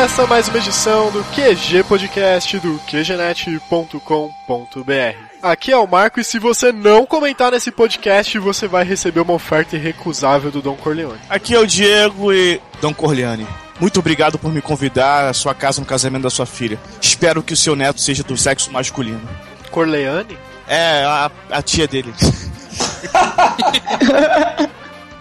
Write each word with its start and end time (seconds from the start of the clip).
Começa 0.00 0.26
mais 0.26 0.48
uma 0.48 0.56
edição 0.56 1.10
do 1.10 1.22
QG 1.24 1.84
Podcast 1.84 2.58
do 2.58 2.80
QGNet.com.br. 2.86 5.18
Aqui 5.42 5.72
é 5.72 5.76
o 5.76 5.86
Marco 5.86 6.18
e 6.18 6.24
se 6.24 6.38
você 6.38 6.72
não 6.72 7.04
comentar 7.04 7.52
nesse 7.52 7.70
podcast, 7.70 8.38
você 8.38 8.66
vai 8.66 8.82
receber 8.82 9.20
uma 9.20 9.34
oferta 9.34 9.76
irrecusável 9.76 10.50
do 10.50 10.62
Dom 10.62 10.74
Corleone. 10.74 11.20
Aqui 11.28 11.54
é 11.54 11.58
o 11.58 11.66
Diego 11.66 12.32
e 12.32 12.58
Dom 12.80 12.94
Corleone. 12.94 13.46
Muito 13.78 14.00
obrigado 14.00 14.38
por 14.38 14.50
me 14.50 14.62
convidar 14.62 15.28
à 15.28 15.34
sua 15.34 15.54
casa 15.54 15.82
no 15.82 15.86
casamento 15.86 16.22
da 16.22 16.30
sua 16.30 16.46
filha. 16.46 16.78
Espero 16.98 17.42
que 17.42 17.52
o 17.52 17.56
seu 17.56 17.76
neto 17.76 18.00
seja 18.00 18.22
do 18.22 18.38
sexo 18.38 18.72
masculino. 18.72 19.28
Corleone? 19.70 20.38
É, 20.66 21.04
a, 21.04 21.30
a 21.50 21.60
tia 21.60 21.86
dele. 21.86 22.14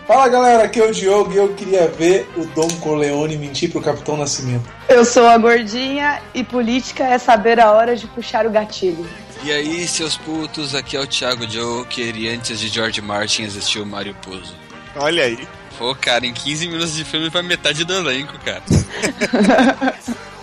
Fala 0.10 0.28
galera, 0.28 0.64
aqui 0.64 0.80
é 0.80 0.86
o 0.86 0.92
Diogo 0.92 1.32
e 1.32 1.38
eu 1.38 1.54
queria 1.54 1.88
ver 1.88 2.28
o 2.36 2.44
Dom 2.44 2.68
Corleone 2.80 3.38
mentir 3.38 3.70
pro 3.70 3.80
Capitão 3.80 4.18
Nascimento. 4.18 4.68
Eu 4.90 5.06
sou 5.06 5.28
a 5.28 5.38
gordinha 5.38 6.20
e 6.34 6.44
política 6.44 7.04
é 7.04 7.20
saber 7.20 7.60
a 7.60 7.72
hora 7.72 7.96
de 7.96 8.08
puxar 8.08 8.48
o 8.48 8.50
gatilho. 8.50 9.08
E 9.44 9.52
aí, 9.52 9.88
seus 9.88 10.18
putos, 10.18 10.74
aqui 10.74 10.98
é 10.98 11.00
o 11.00 11.06
Thiago 11.06 11.46
Joker 11.46 12.18
e 12.18 12.28
antes 12.28 12.60
de 12.60 12.70
George 12.70 13.00
Martin 13.02 13.44
existiu 13.44 13.84
o 13.84 13.86
Mario 13.86 14.16
Puzo. 14.16 14.56
Olha 14.96 15.26
aí. 15.26 15.48
Pô, 15.78 15.94
cara, 15.94 16.26
em 16.26 16.34
15 16.34 16.68
minutos 16.68 16.96
de 16.96 17.06
filme 17.06 17.30
vai 17.30 17.44
metade 17.44 17.84
do 17.84 17.94
elenco, 17.94 18.34
cara. 18.44 18.64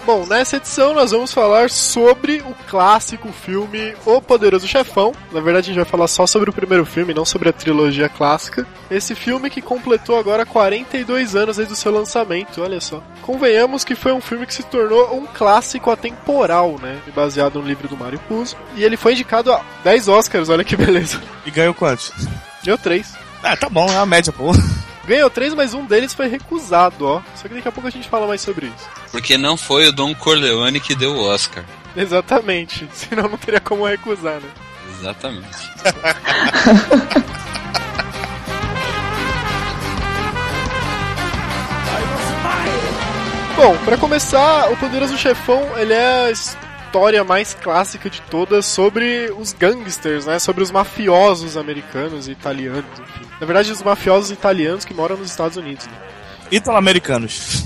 Bom, 0.07 0.25
nessa 0.25 0.59
edição 0.59 0.95
nós 0.95 1.11
vamos 1.11 1.33
falar 1.33 1.69
sobre 1.69 2.37
o 2.47 2.55
clássico 2.69 3.33
filme 3.33 3.93
O 4.07 4.23
Poderoso 4.23 4.69
Chefão. 4.69 5.13
Na 5.33 5.41
verdade, 5.41 5.65
a 5.65 5.75
gente 5.75 5.83
vai 5.83 5.85
falar 5.85 6.07
só 6.07 6.29
sobre 6.29 6.49
o 6.49 6.53
primeiro 6.53 6.87
filme, 6.87 7.13
não 7.13 7.25
sobre 7.25 7.49
a 7.49 7.53
trilogia 7.53 8.09
clássica. 8.09 8.65
Esse 8.89 9.17
filme 9.17 9.51
que 9.51 9.61
completou 9.61 10.17
agora 10.17 10.47
42 10.47 11.35
anos 11.35 11.57
desde 11.57 11.75
o 11.75 11.77
seu 11.77 11.91
lançamento, 11.91 12.63
olha 12.63 12.81
só. 12.81 13.03
Convenhamos 13.21 13.83
que 13.83 13.97
foi 13.97 14.13
um 14.13 14.21
filme 14.21 14.47
que 14.47 14.55
se 14.55 14.63
tornou 14.63 15.13
um 15.13 15.27
clássico 15.27 15.91
atemporal, 15.91 16.77
né? 16.81 17.01
Baseado 17.13 17.61
no 17.61 17.67
livro 17.67 17.89
do 17.89 17.97
Mario 17.97 18.21
Puzo. 18.29 18.57
E 18.77 18.85
ele 18.85 18.97
foi 18.97 19.15
indicado 19.15 19.53
a 19.53 19.61
10 19.83 20.07
Oscars, 20.07 20.49
olha 20.49 20.63
que 20.63 20.77
beleza. 20.77 21.21
E 21.45 21.51
ganhou 21.51 21.75
quantos? 21.75 22.13
Deu 22.63 22.79
3. 22.79 23.13
Ah, 23.43 23.57
tá 23.57 23.69
bom, 23.69 23.91
é 23.91 23.97
a 23.97 24.07
média, 24.07 24.33
pô. 24.33 24.53
Ganhou 25.07 25.31
três, 25.31 25.55
mas 25.55 25.73
um 25.73 25.85
deles 25.85 26.13
foi 26.13 26.27
recusado, 26.27 27.07
ó. 27.07 27.23
Só 27.37 27.47
que 27.47 27.55
daqui 27.55 27.69
a 27.69 27.73
pouco 27.73 27.87
a 27.87 27.91
gente 27.91 28.09
fala 28.09 28.27
mais 28.27 28.41
sobre 28.41 28.67
isso. 28.67 28.89
Porque 29.13 29.39
não 29.39 29.57
foi 29.57 29.87
o 29.87 29.93
Dom 29.93 30.15
Corleone 30.15 30.81
que 30.81 30.97
deu 30.97 31.13
o 31.13 31.23
Oscar. 31.23 31.65
Exatamente. 31.97 32.89
Senão 32.93 33.29
não 33.29 33.39
teria 33.39 33.61
como 33.61 33.87
recusar, 33.87 34.41
né? 34.41 34.49
Exatamente. 34.99 35.47
Bom, 43.57 43.75
para 43.87 43.97
começar, 43.97 44.71
o 44.71 44.77
Poderoso 44.77 45.17
Chefão, 45.17 45.79
ele 45.79 45.95
é 45.95 46.31
história 46.97 47.23
mais 47.23 47.53
clássica 47.53 48.09
de 48.09 48.23
todas 48.23 48.65
sobre 48.65 49.31
os 49.39 49.53
gangsters, 49.53 50.25
né? 50.25 50.39
Sobre 50.39 50.63
os 50.63 50.71
mafiosos 50.71 51.55
americanos 51.55 52.27
e 52.27 52.33
italianos, 52.33 52.85
enfim. 52.99 53.27
Na 53.39 53.47
verdade, 53.47 53.71
os 53.71 53.83
mafiosos 53.83 54.31
italianos 54.31 54.87
que 54.87 54.95
moram 54.95 55.15
nos 55.15 55.31
Estados 55.31 55.59
Unidos. 55.59 55.87
Né? 55.87 55.93
Italo-americanos. 56.51 57.65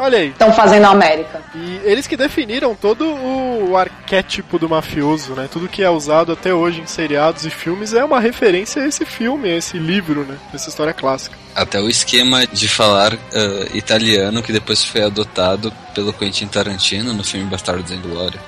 Olha 0.00 0.16
aí. 0.16 0.28
Estão 0.30 0.50
fazendo 0.50 0.86
a 0.86 0.88
América. 0.88 1.42
E 1.54 1.78
eles 1.84 2.06
que 2.06 2.16
definiram 2.16 2.74
todo 2.74 3.04
o 3.04 3.76
arquétipo 3.76 4.58
do 4.58 4.66
mafioso, 4.66 5.34
né? 5.34 5.46
Tudo 5.52 5.68
que 5.68 5.82
é 5.82 5.90
usado 5.90 6.32
até 6.32 6.54
hoje 6.54 6.80
em 6.80 6.86
seriados 6.86 7.44
e 7.44 7.50
filmes 7.50 7.92
é 7.92 8.02
uma 8.02 8.18
referência 8.18 8.82
a 8.82 8.86
esse 8.86 9.04
filme, 9.04 9.50
a 9.50 9.56
esse 9.58 9.76
livro, 9.76 10.24
né? 10.24 10.38
Essa 10.54 10.70
história 10.70 10.94
clássica. 10.94 11.36
Até 11.54 11.78
o 11.78 11.86
esquema 11.86 12.46
de 12.46 12.66
falar 12.66 13.12
uh, 13.12 13.76
italiano 13.76 14.42
que 14.42 14.54
depois 14.54 14.82
foi 14.82 15.02
adotado 15.02 15.70
pelo 15.94 16.14
Quentin 16.14 16.46
Tarantino 16.46 17.12
no 17.12 17.22
filme 17.22 17.44
Bastardos 17.50 17.92
em 17.92 18.00
Glória. 18.00 18.40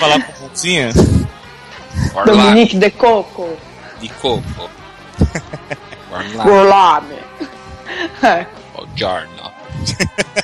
Falar 0.00 0.22
com 0.22 0.32
pontinha? 0.32 0.88
Dominique 2.24 2.78
de 2.78 2.90
Coco. 2.90 3.58
De 4.00 4.08
Coco. 4.08 4.70
Gorlame. 6.42 7.18
Buongiorno. 8.74 9.52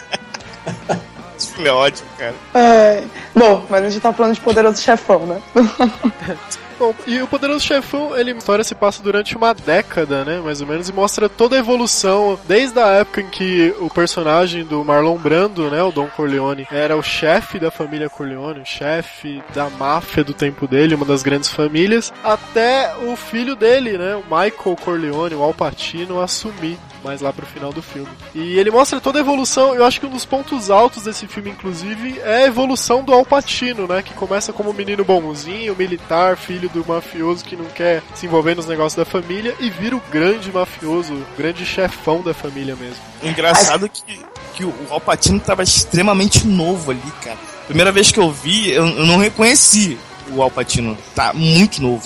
Filme 1.60 1.68
é 1.68 1.72
ótimo, 1.72 2.08
cara. 2.16 2.34
É. 2.54 3.04
Bom, 3.34 3.66
mas 3.68 3.84
a 3.84 3.90
gente 3.90 4.00
tá 4.00 4.12
falando 4.12 4.34
de 4.34 4.40
Poderoso 4.40 4.80
Chefão, 4.80 5.26
né? 5.26 5.42
Bom, 6.78 6.94
e 7.06 7.20
o 7.20 7.26
Poderoso 7.26 7.62
Chefão, 7.62 8.16
ele, 8.16 8.32
a 8.32 8.36
história 8.36 8.64
se 8.64 8.74
passa 8.74 9.02
durante 9.02 9.36
uma 9.36 9.52
década, 9.52 10.24
né, 10.24 10.40
mais 10.42 10.62
ou 10.62 10.66
menos, 10.66 10.88
e 10.88 10.92
mostra 10.94 11.28
toda 11.28 11.54
a 11.54 11.58
evolução, 11.58 12.40
desde 12.48 12.80
a 12.80 12.86
época 12.86 13.20
em 13.20 13.28
que 13.28 13.74
o 13.78 13.90
personagem 13.90 14.64
do 14.64 14.82
Marlon 14.82 15.18
Brando, 15.18 15.70
né, 15.70 15.82
o 15.82 15.92
Don 15.92 16.06
Corleone, 16.06 16.66
era 16.72 16.96
o 16.96 17.02
chefe 17.02 17.58
da 17.58 17.70
família 17.70 18.08
Corleone, 18.08 18.60
o 18.60 18.64
chefe 18.64 19.42
da 19.54 19.68
máfia 19.68 20.24
do 20.24 20.32
tempo 20.32 20.66
dele, 20.66 20.94
uma 20.94 21.04
das 21.04 21.22
grandes 21.22 21.50
famílias, 21.50 22.10
até 22.24 22.94
o 23.02 23.14
filho 23.14 23.54
dele, 23.54 23.98
né, 23.98 24.16
o 24.16 24.22
Michael 24.22 24.76
Corleone, 24.82 25.34
o 25.34 25.42
Al 25.42 25.52
Pacino, 25.52 26.18
assumir 26.22 26.78
mais 27.02 27.20
lá 27.20 27.32
pro 27.32 27.46
final 27.46 27.72
do 27.72 27.82
filme. 27.82 28.08
E 28.34 28.58
ele 28.58 28.70
mostra 28.70 29.00
toda 29.00 29.18
a 29.18 29.20
evolução, 29.20 29.74
eu 29.74 29.84
acho 29.84 30.00
que 30.00 30.06
um 30.06 30.10
dos 30.10 30.24
pontos 30.24 30.70
altos 30.70 31.04
desse 31.04 31.26
filme, 31.26 31.50
inclusive, 31.50 32.18
é 32.20 32.44
a 32.44 32.46
evolução 32.46 33.02
do 33.02 33.12
Al 33.12 33.24
Pacino, 33.24 33.86
né? 33.86 34.02
Que 34.02 34.14
começa 34.14 34.52
como 34.52 34.70
um 34.70 34.74
menino 34.74 35.04
bonzinho, 35.04 35.76
militar, 35.76 36.36
filho 36.36 36.68
do 36.68 36.86
mafioso 36.86 37.44
que 37.44 37.56
não 37.56 37.66
quer 37.66 38.02
se 38.14 38.26
envolver 38.26 38.54
nos 38.54 38.66
negócios 38.66 38.94
da 38.94 39.04
família 39.04 39.54
e 39.60 39.70
vira 39.70 39.96
o 39.96 40.02
grande 40.10 40.52
mafioso, 40.52 41.14
o 41.14 41.26
grande 41.36 41.64
chefão 41.64 42.22
da 42.22 42.34
família 42.34 42.76
mesmo. 42.76 43.02
Engraçado 43.22 43.88
que, 43.88 44.20
que 44.54 44.64
o 44.64 44.74
Al 44.90 45.00
Pacino 45.00 45.40
tava 45.40 45.62
extremamente 45.62 46.46
novo 46.46 46.90
ali, 46.90 47.12
cara. 47.22 47.38
Primeira 47.66 47.92
vez 47.92 48.10
que 48.10 48.18
eu 48.18 48.30
vi, 48.30 48.72
eu, 48.72 48.86
eu 48.86 49.06
não 49.06 49.18
reconheci 49.18 49.98
o 50.32 50.42
Al 50.42 50.50
Pacino. 50.50 50.96
Tá 51.14 51.32
muito 51.32 51.82
novo. 51.82 52.04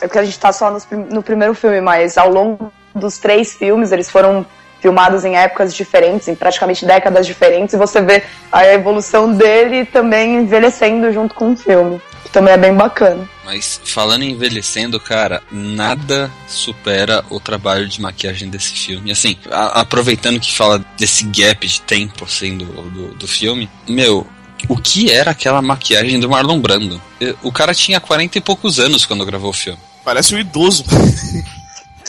É 0.00 0.06
porque 0.06 0.18
a 0.18 0.24
gente 0.24 0.38
tá 0.38 0.52
só 0.52 0.70
nos 0.70 0.86
no 1.10 1.22
primeiro 1.22 1.54
filme, 1.54 1.80
mas 1.80 2.16
ao 2.16 2.30
longo 2.30 2.72
dos 2.94 3.18
três 3.18 3.54
filmes, 3.54 3.92
eles 3.92 4.10
foram 4.10 4.44
filmados 4.80 5.24
em 5.26 5.36
épocas 5.36 5.74
diferentes, 5.74 6.26
em 6.28 6.34
praticamente 6.34 6.86
décadas 6.86 7.26
diferentes, 7.26 7.74
e 7.74 7.78
você 7.78 8.00
vê 8.00 8.22
a 8.50 8.66
evolução 8.66 9.32
dele 9.34 9.84
também 9.84 10.36
envelhecendo 10.38 11.12
junto 11.12 11.34
com 11.34 11.52
o 11.52 11.56
filme. 11.56 12.00
Que 12.24 12.30
também 12.30 12.54
é 12.54 12.56
bem 12.56 12.72
bacana. 12.74 13.28
Mas 13.44 13.80
falando 13.84 14.22
em 14.22 14.30
envelhecendo, 14.30 14.98
cara, 15.00 15.42
nada 15.50 16.30
supera 16.46 17.24
o 17.30 17.38
trabalho 17.40 17.88
de 17.88 18.00
maquiagem 18.00 18.48
desse 18.48 18.72
filme. 18.72 19.10
Assim, 19.10 19.36
a- 19.50 19.80
aproveitando 19.80 20.38
que 20.40 20.54
fala 20.54 20.82
desse 20.96 21.24
gap 21.24 21.66
de 21.66 21.80
tempo, 21.82 22.24
assim, 22.24 22.56
do, 22.56 22.64
do, 22.64 23.14
do 23.14 23.28
filme, 23.28 23.68
meu, 23.88 24.26
o 24.68 24.76
que 24.76 25.10
era 25.10 25.30
aquela 25.32 25.60
maquiagem 25.60 26.18
do 26.20 26.28
Marlon 26.28 26.60
Brando? 26.60 27.00
O 27.42 27.50
cara 27.52 27.74
tinha 27.74 28.00
40 28.00 28.38
e 28.38 28.40
poucos 28.40 28.78
anos 28.78 29.04
quando 29.04 29.26
gravou 29.26 29.50
o 29.50 29.54
filme. 29.54 29.78
Parece 30.04 30.34
um 30.34 30.38
idoso. 30.38 30.84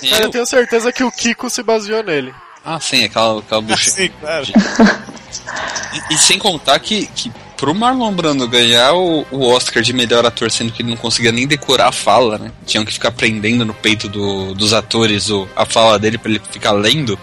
Cara, 0.09 0.23
eu 0.25 0.29
tenho 0.29 0.45
certeza 0.45 0.91
que 0.91 1.03
o 1.03 1.11
Kiko 1.11 1.49
se 1.49 1.61
baseou 1.63 2.03
nele. 2.03 2.33
Ah, 2.65 2.79
sim, 2.79 3.03
aquela, 3.03 3.39
aquela 3.39 3.61
bucha. 3.61 3.89
Sim, 3.89 4.09
claro. 4.19 4.45
E, 6.09 6.13
e 6.13 6.17
sem 6.17 6.37
contar 6.37 6.79
que, 6.79 7.07
que 7.07 7.31
pro 7.57 7.73
Marlon 7.73 8.11
Brando 8.13 8.47
ganhar 8.47 8.93
o, 8.93 9.25
o 9.31 9.47
Oscar 9.49 9.81
de 9.83 9.93
melhor 9.93 10.25
ator, 10.25 10.49
sendo 10.51 10.71
que 10.71 10.81
ele 10.81 10.89
não 10.89 10.97
conseguia 10.97 11.31
nem 11.31 11.47
decorar 11.47 11.87
a 11.87 11.91
fala, 11.91 12.37
né? 12.37 12.51
Tinham 12.65 12.85
que 12.85 12.93
ficar 12.93 13.11
prendendo 13.11 13.65
no 13.65 13.73
peito 13.73 14.07
do- 14.07 14.53
dos 14.53 14.73
atores 14.73 15.29
o, 15.29 15.47
a 15.55 15.65
fala 15.65 15.97
dele 15.99 16.17
pra 16.17 16.29
ele 16.31 16.41
ficar 16.51 16.71
lendo. 16.71 17.17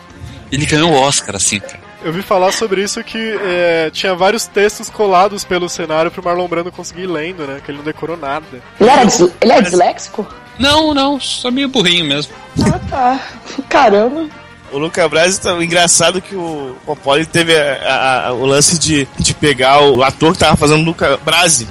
Ele 0.51 0.65
ganhou 0.67 0.93
o 0.93 1.01
Oscar, 1.01 1.37
assim, 1.37 1.61
cara. 1.61 1.81
Eu 2.03 2.13
vi 2.13 2.23
falar 2.23 2.53
sobre 2.53 2.83
isso 2.83 3.03
que 3.03 3.19
é, 3.43 3.91
tinha 3.93 4.15
vários 4.15 4.47
textos 4.47 4.89
colados 4.89 5.45
pelo 5.45 5.69
cenário 5.69 6.11
pro 6.11 6.23
Marlon 6.23 6.47
Brando 6.47 6.71
conseguir 6.73 7.03
ir 7.03 7.07
lendo, 7.09 7.45
né? 7.47 7.61
Que 7.65 7.71
ele 7.73 7.79
não 7.79 7.85
decorou 7.85 8.17
nada. 8.17 8.47
Ele, 8.81 8.89
era 8.91 9.03
ele 9.41 9.53
é 9.53 9.61
disléxico? 9.61 10.27
Não, 10.59 10.93
não, 10.93 11.21
só 11.21 11.51
meio 11.51 11.69
burrinho 11.69 12.05
mesmo. 12.05 12.33
Ah, 12.67 12.79
tá. 12.91 13.21
Caramba. 13.69 14.27
O 14.73 14.79
Luca 14.79 15.09
Brasi, 15.09 15.41
tá 15.41 15.53
engraçado 15.63 16.21
que 16.21 16.35
o 16.35 16.77
Popoli 16.85 17.25
teve 17.25 17.57
a- 17.59 18.27
a- 18.29 18.33
o 18.35 18.45
lance 18.45 18.79
de, 18.79 19.09
de 19.19 19.33
pegar 19.35 19.81
o 19.81 20.03
ator 20.03 20.33
que 20.33 20.39
tava 20.39 20.57
fazendo 20.57 20.83
o 20.83 20.85
Luca 20.85 21.17
Brasi, 21.25 21.67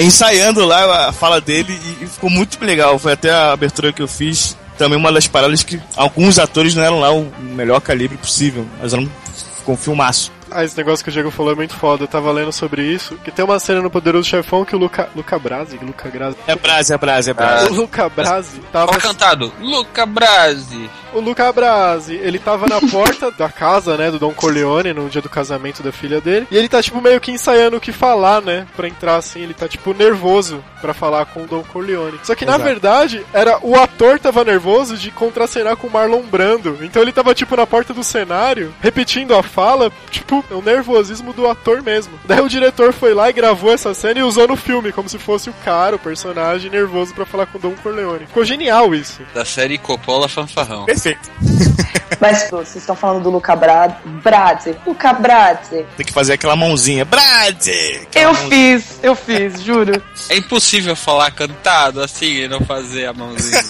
ensaiando 0.00 0.64
lá 0.64 1.08
a 1.08 1.12
fala 1.12 1.40
dele 1.40 1.78
e, 2.00 2.04
e 2.04 2.06
ficou 2.06 2.30
muito 2.30 2.62
legal. 2.64 2.98
Foi 2.98 3.12
até 3.12 3.30
a 3.32 3.52
abertura 3.52 3.92
que 3.92 4.00
eu 4.02 4.08
fiz. 4.08 4.56
Também 4.78 4.98
uma 4.98 5.10
das 5.10 5.26
paradas 5.26 5.62
que 5.62 5.80
alguns 5.96 6.38
atores 6.38 6.74
não 6.74 6.82
eram 6.84 7.00
lá 7.00 7.10
o 7.10 7.26
melhor 7.40 7.80
calibre 7.80 8.18
possível, 8.18 8.66
mas 8.80 8.92
eram, 8.92 9.08
ficou 9.56 9.74
um 9.74 9.78
filmaço. 9.78 10.30
Ah, 10.50 10.64
esse 10.64 10.76
negócio 10.76 11.04
que 11.04 11.10
o 11.10 11.12
Diego 11.12 11.30
falou 11.30 11.52
é 11.52 11.56
muito 11.56 11.74
foda. 11.74 12.04
Eu 12.04 12.08
tava 12.08 12.30
lendo 12.32 12.52
sobre 12.52 12.82
isso. 12.82 13.16
Que 13.24 13.30
tem 13.30 13.44
uma 13.44 13.58
cena 13.58 13.80
no 13.82 13.90
Poderoso 13.90 14.28
Chefão 14.28 14.64
que 14.64 14.74
o 14.74 14.78
Luca. 14.78 15.08
Luca 15.14 15.38
Brasi? 15.38 15.78
Luca 15.82 16.08
Grasi. 16.08 16.36
É 16.46 16.54
Brase, 16.54 16.92
é 16.92 16.98
Brase, 16.98 17.30
é 17.30 17.32
O 17.32 17.36
Brase. 17.36 17.68
Luca 17.70 18.08
Brasi 18.08 18.60
tava. 18.72 18.92
Ó, 18.92 18.98
cantado, 18.98 19.52
Luca 19.60 20.06
Brasi. 20.06 20.88
O 21.12 21.20
Luca 21.20 21.50
Brasi, 21.50 22.14
ele 22.14 22.38
tava 22.38 22.66
na 22.66 22.78
porta 22.90 23.30
da 23.30 23.48
casa, 23.48 23.96
né, 23.96 24.10
do 24.10 24.18
Don 24.18 24.34
Corleone 24.34 24.92
no 24.92 25.08
dia 25.08 25.22
do 25.22 25.30
casamento 25.30 25.82
da 25.82 25.90
filha 25.90 26.20
dele. 26.20 26.46
E 26.50 26.56
ele 26.56 26.68
tá, 26.68 26.82
tipo, 26.82 27.00
meio 27.00 27.20
que 27.20 27.32
ensaiando 27.32 27.76
o 27.78 27.80
que 27.80 27.90
falar, 27.90 28.42
né, 28.42 28.66
pra 28.76 28.86
entrar 28.86 29.16
assim. 29.16 29.40
Ele 29.40 29.54
tá, 29.54 29.66
tipo, 29.66 29.94
nervoso 29.94 30.62
pra 30.80 30.92
falar 30.92 31.24
com 31.26 31.44
o 31.44 31.46
Don 31.46 31.62
Corleone. 31.62 32.20
Só 32.22 32.34
que, 32.34 32.44
na 32.44 32.52
Exato. 32.56 32.64
verdade, 32.64 33.26
era 33.32 33.58
o 33.62 33.74
ator 33.76 34.18
tava 34.18 34.44
nervoso 34.44 34.96
de 34.96 35.10
contracenar 35.10 35.76
com 35.76 35.86
o 35.86 35.90
Marlon 35.90 36.22
Brando. 36.22 36.78
Então 36.82 37.00
ele 37.00 37.12
tava, 37.12 37.34
tipo, 37.34 37.56
na 37.56 37.66
porta 37.66 37.94
do 37.94 38.04
cenário, 38.04 38.74
repetindo 38.80 39.34
a 39.34 39.42
fala, 39.42 39.90
tipo, 40.10 40.35
o 40.50 40.62
nervosismo 40.62 41.32
do 41.32 41.48
ator 41.48 41.82
mesmo. 41.82 42.18
Daí 42.24 42.40
o 42.40 42.48
diretor 42.48 42.92
foi 42.92 43.14
lá 43.14 43.28
e 43.30 43.32
gravou 43.32 43.72
essa 43.72 43.92
cena 43.94 44.20
e 44.20 44.22
usou 44.22 44.48
no 44.48 44.56
filme, 44.56 44.92
como 44.92 45.08
se 45.08 45.18
fosse 45.18 45.50
o 45.50 45.54
cara, 45.64 45.96
o 45.96 45.98
personagem 45.98 46.70
nervoso 46.70 47.14
pra 47.14 47.26
falar 47.26 47.46
com 47.46 47.58
o 47.58 47.60
Don 47.60 47.72
Corleone. 47.82 48.26
Ficou 48.26 48.44
genial 48.44 48.94
isso. 48.94 49.20
Da 49.34 49.44
série 49.44 49.78
Coppola 49.78 50.28
Fanfarrão. 50.28 50.84
Perfeito. 50.86 51.30
Mas 52.20 52.44
pô, 52.44 52.58
vocês 52.58 52.76
estão 52.76 52.94
falando 52.96 53.24
do 53.24 53.30
Luca 53.30 53.54
Bra 53.56 53.88
Brasi. 54.22 54.74
Luca 54.86 55.12
Brasi. 55.12 55.84
Tem 55.96 56.06
que 56.06 56.12
fazer 56.12 56.34
aquela 56.34 56.56
mãozinha. 56.56 57.04
Brade! 57.04 58.00
Aquela 58.02 58.30
Eu 58.30 58.32
mãozinha. 58.32 58.80
fiz, 58.80 59.00
eu 59.02 59.14
fiz, 59.14 59.62
juro. 59.62 60.02
É 60.30 60.36
impossível 60.36 60.96
falar 60.96 61.30
cantado 61.32 62.00
assim 62.00 62.26
e 62.44 62.48
não 62.48 62.60
fazer 62.60 63.06
a 63.06 63.12
mãozinha. 63.12 63.62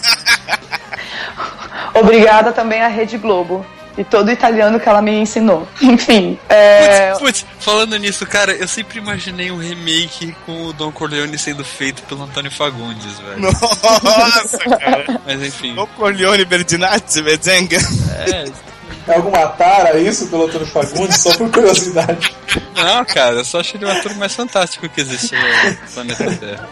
Obrigada 1.94 2.52
também 2.52 2.80
à 2.82 2.88
Rede 2.88 3.16
Globo. 3.18 3.64
E 3.96 4.04
todo 4.04 4.28
o 4.28 4.30
italiano 4.30 4.78
que 4.78 4.88
ela 4.88 5.00
me 5.00 5.12
ensinou. 5.12 5.66
Enfim, 5.80 6.38
é, 6.48 7.12
Putz, 7.12 7.20
putz, 7.20 7.46
falando 7.60 7.96
nisso, 7.96 8.26
cara, 8.26 8.52
eu 8.52 8.68
sempre 8.68 8.98
imaginei 8.98 9.50
um 9.50 9.56
remake 9.58 10.36
com 10.44 10.66
o 10.66 10.72
Don 10.72 10.92
Corleone 10.92 11.38
sendo 11.38 11.64
feito 11.64 12.02
pelo 12.02 12.24
Antônio 12.24 12.50
Fagundes, 12.50 13.18
velho. 13.18 13.40
Nossa, 13.40 14.58
cara. 14.78 15.20
Mas 15.24 15.42
enfim. 15.42 15.78
O 15.78 15.86
Corleone 15.86 16.44
Berdinazzi, 16.44 17.22
Bezenga. 17.22 17.78
É, 18.18 18.44
É 19.08 19.14
alguma 19.14 19.46
tara 19.48 19.98
isso 19.98 20.26
pelo 20.26 20.44
Antônio 20.46 20.66
Fagundes? 20.66 21.16
Só 21.20 21.34
por 21.36 21.50
curiosidade. 21.50 22.34
não, 22.74 23.04
cara, 23.04 23.36
eu 23.36 23.44
só 23.44 23.60
achei 23.60 23.78
ele 23.80 23.86
o 23.86 23.90
ator 23.90 24.14
mais 24.16 24.34
fantástico 24.34 24.88
que 24.88 25.00
existe 25.00 25.34
no 25.34 25.92
planeta 25.92 26.36
Terra. 26.36 26.68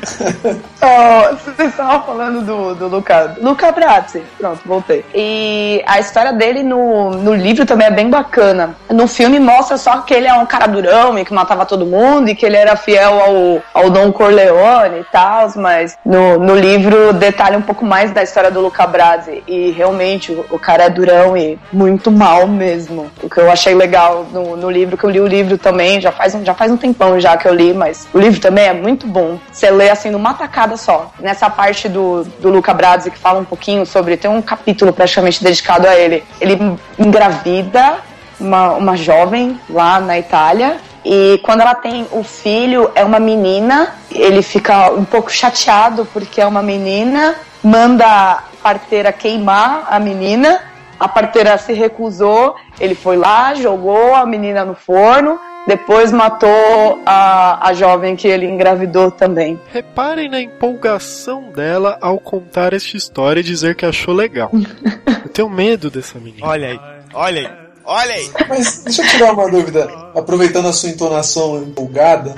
ó, 0.80 1.34
vocês 1.34 1.70
estavam 1.70 2.02
falando 2.04 2.44
do, 2.44 2.74
do 2.74 2.88
Luca. 2.88 3.36
Luca 3.40 3.72
Brasi. 3.72 4.22
Pronto, 4.38 4.60
voltei. 4.64 5.04
E 5.14 5.82
a 5.86 6.00
história 6.00 6.32
dele 6.32 6.62
no, 6.62 7.10
no 7.10 7.34
livro 7.34 7.66
também 7.66 7.86
é 7.86 7.90
bem 7.90 8.08
bacana. 8.08 8.74
No 8.88 9.06
filme 9.06 9.38
mostra 9.38 9.76
só 9.76 9.98
que 9.98 10.14
ele 10.14 10.26
é 10.26 10.34
um 10.34 10.46
cara 10.46 10.66
durão 10.66 11.18
e 11.18 11.24
que 11.24 11.32
matava 11.32 11.66
todo 11.66 11.86
mundo 11.86 12.28
e 12.28 12.34
que 12.34 12.44
ele 12.44 12.56
era 12.56 12.76
fiel 12.76 13.20
ao, 13.20 13.62
ao 13.82 13.90
Don 13.90 14.12
Corleone 14.12 15.00
e 15.00 15.04
tal, 15.04 15.50
mas 15.56 15.96
no, 16.04 16.38
no 16.38 16.54
livro 16.54 17.12
detalha 17.12 17.58
um 17.58 17.62
pouco 17.62 17.84
mais 17.84 18.10
da 18.12 18.22
história 18.22 18.50
do 18.50 18.60
Luca 18.60 18.86
Brasi. 18.86 19.42
E 19.46 19.70
realmente 19.70 20.32
o, 20.32 20.44
o 20.50 20.58
cara 20.58 20.84
é 20.84 20.90
durão 20.90 21.36
e 21.36 21.58
muito 21.72 22.10
mal 22.10 22.46
mesmo. 22.46 23.10
O 23.22 23.28
que 23.28 23.40
eu 23.40 23.50
achei 23.50 23.74
legal 23.74 24.26
no, 24.32 24.56
no 24.56 24.70
livro, 24.70 24.96
que 24.96 25.04
eu 25.04 25.10
li 25.10 25.20
o 25.20 25.26
livro 25.26 25.58
também, 25.58 26.00
já 26.00 26.12
faz, 26.12 26.32
já 26.42 26.54
faz 26.54 26.70
um 26.70 26.76
tempão 26.76 27.20
já 27.20 27.36
que 27.36 27.46
eu 27.46 27.54
li, 27.54 27.72
mas 27.72 28.08
o 28.12 28.18
livro 28.18 28.40
também 28.40 28.66
é 28.66 28.72
muito 28.72 29.06
bom. 29.06 29.38
Você 29.52 29.70
lê 29.70 29.90
assim 29.90 30.10
numa 30.10 30.34
tacada 30.34 30.76
só. 30.76 31.12
Nessa 31.18 31.50
parte 31.50 31.88
do, 31.88 32.24
do 32.24 32.48
Luca 32.48 32.72
Brasi 32.72 33.10
que 33.10 33.18
fala 33.18 33.40
um 33.40 33.44
pouquinho 33.44 33.84
sobre. 33.84 34.16
Tem 34.16 34.30
um 34.30 34.40
capítulo 34.40 34.92
praticamente 34.92 35.42
dedicado 35.42 35.86
a 35.86 35.96
ele. 35.96 36.24
Ele 36.40 36.78
engravida 36.98 37.98
uma, 38.38 38.72
uma 38.72 38.96
jovem 38.96 39.60
lá 39.68 40.00
na 40.00 40.18
Itália. 40.18 40.78
E 41.04 41.40
quando 41.42 41.60
ela 41.62 41.74
tem 41.74 42.06
o 42.12 42.22
filho, 42.22 42.90
é 42.94 43.04
uma 43.04 43.18
menina. 43.18 43.94
Ele 44.10 44.42
fica 44.42 44.90
um 44.90 45.04
pouco 45.04 45.30
chateado 45.30 46.06
porque 46.12 46.40
é 46.40 46.46
uma 46.46 46.62
menina. 46.62 47.34
Manda 47.62 48.06
a 48.06 48.42
parteira 48.62 49.12
queimar 49.12 49.86
a 49.90 49.98
menina. 49.98 50.60
A 50.98 51.08
parteira 51.08 51.56
se 51.58 51.72
recusou. 51.72 52.54
Ele 52.78 52.94
foi 52.94 53.16
lá, 53.16 53.54
jogou 53.54 54.14
a 54.14 54.24
menina 54.24 54.64
no 54.64 54.74
forno. 54.74 55.40
Depois 55.66 56.10
matou 56.10 57.00
a, 57.04 57.68
a 57.68 57.74
jovem 57.74 58.16
que 58.16 58.26
ele 58.26 58.46
engravidou 58.46 59.10
também. 59.10 59.60
Reparem 59.72 60.28
na 60.28 60.40
empolgação 60.40 61.50
dela 61.52 61.98
ao 62.00 62.18
contar 62.18 62.72
esta 62.72 62.96
história 62.96 63.40
e 63.40 63.44
dizer 63.44 63.74
que 63.74 63.84
achou 63.84 64.14
legal. 64.14 64.50
Eu 65.24 65.30
tenho 65.30 65.50
medo 65.50 65.90
dessa 65.90 66.18
menina. 66.18 66.46
Olha 66.46 66.68
aí, 66.68 66.80
olha 67.14 67.40
aí, 67.40 67.50
olha 67.84 68.14
aí. 68.14 68.30
Mas 68.48 68.82
deixa 68.82 69.02
eu 69.02 69.08
tirar 69.08 69.32
uma 69.32 69.50
dúvida, 69.50 69.88
aproveitando 70.14 70.66
a 70.66 70.72
sua 70.72 70.88
entonação 70.88 71.62
empolgada. 71.62 72.34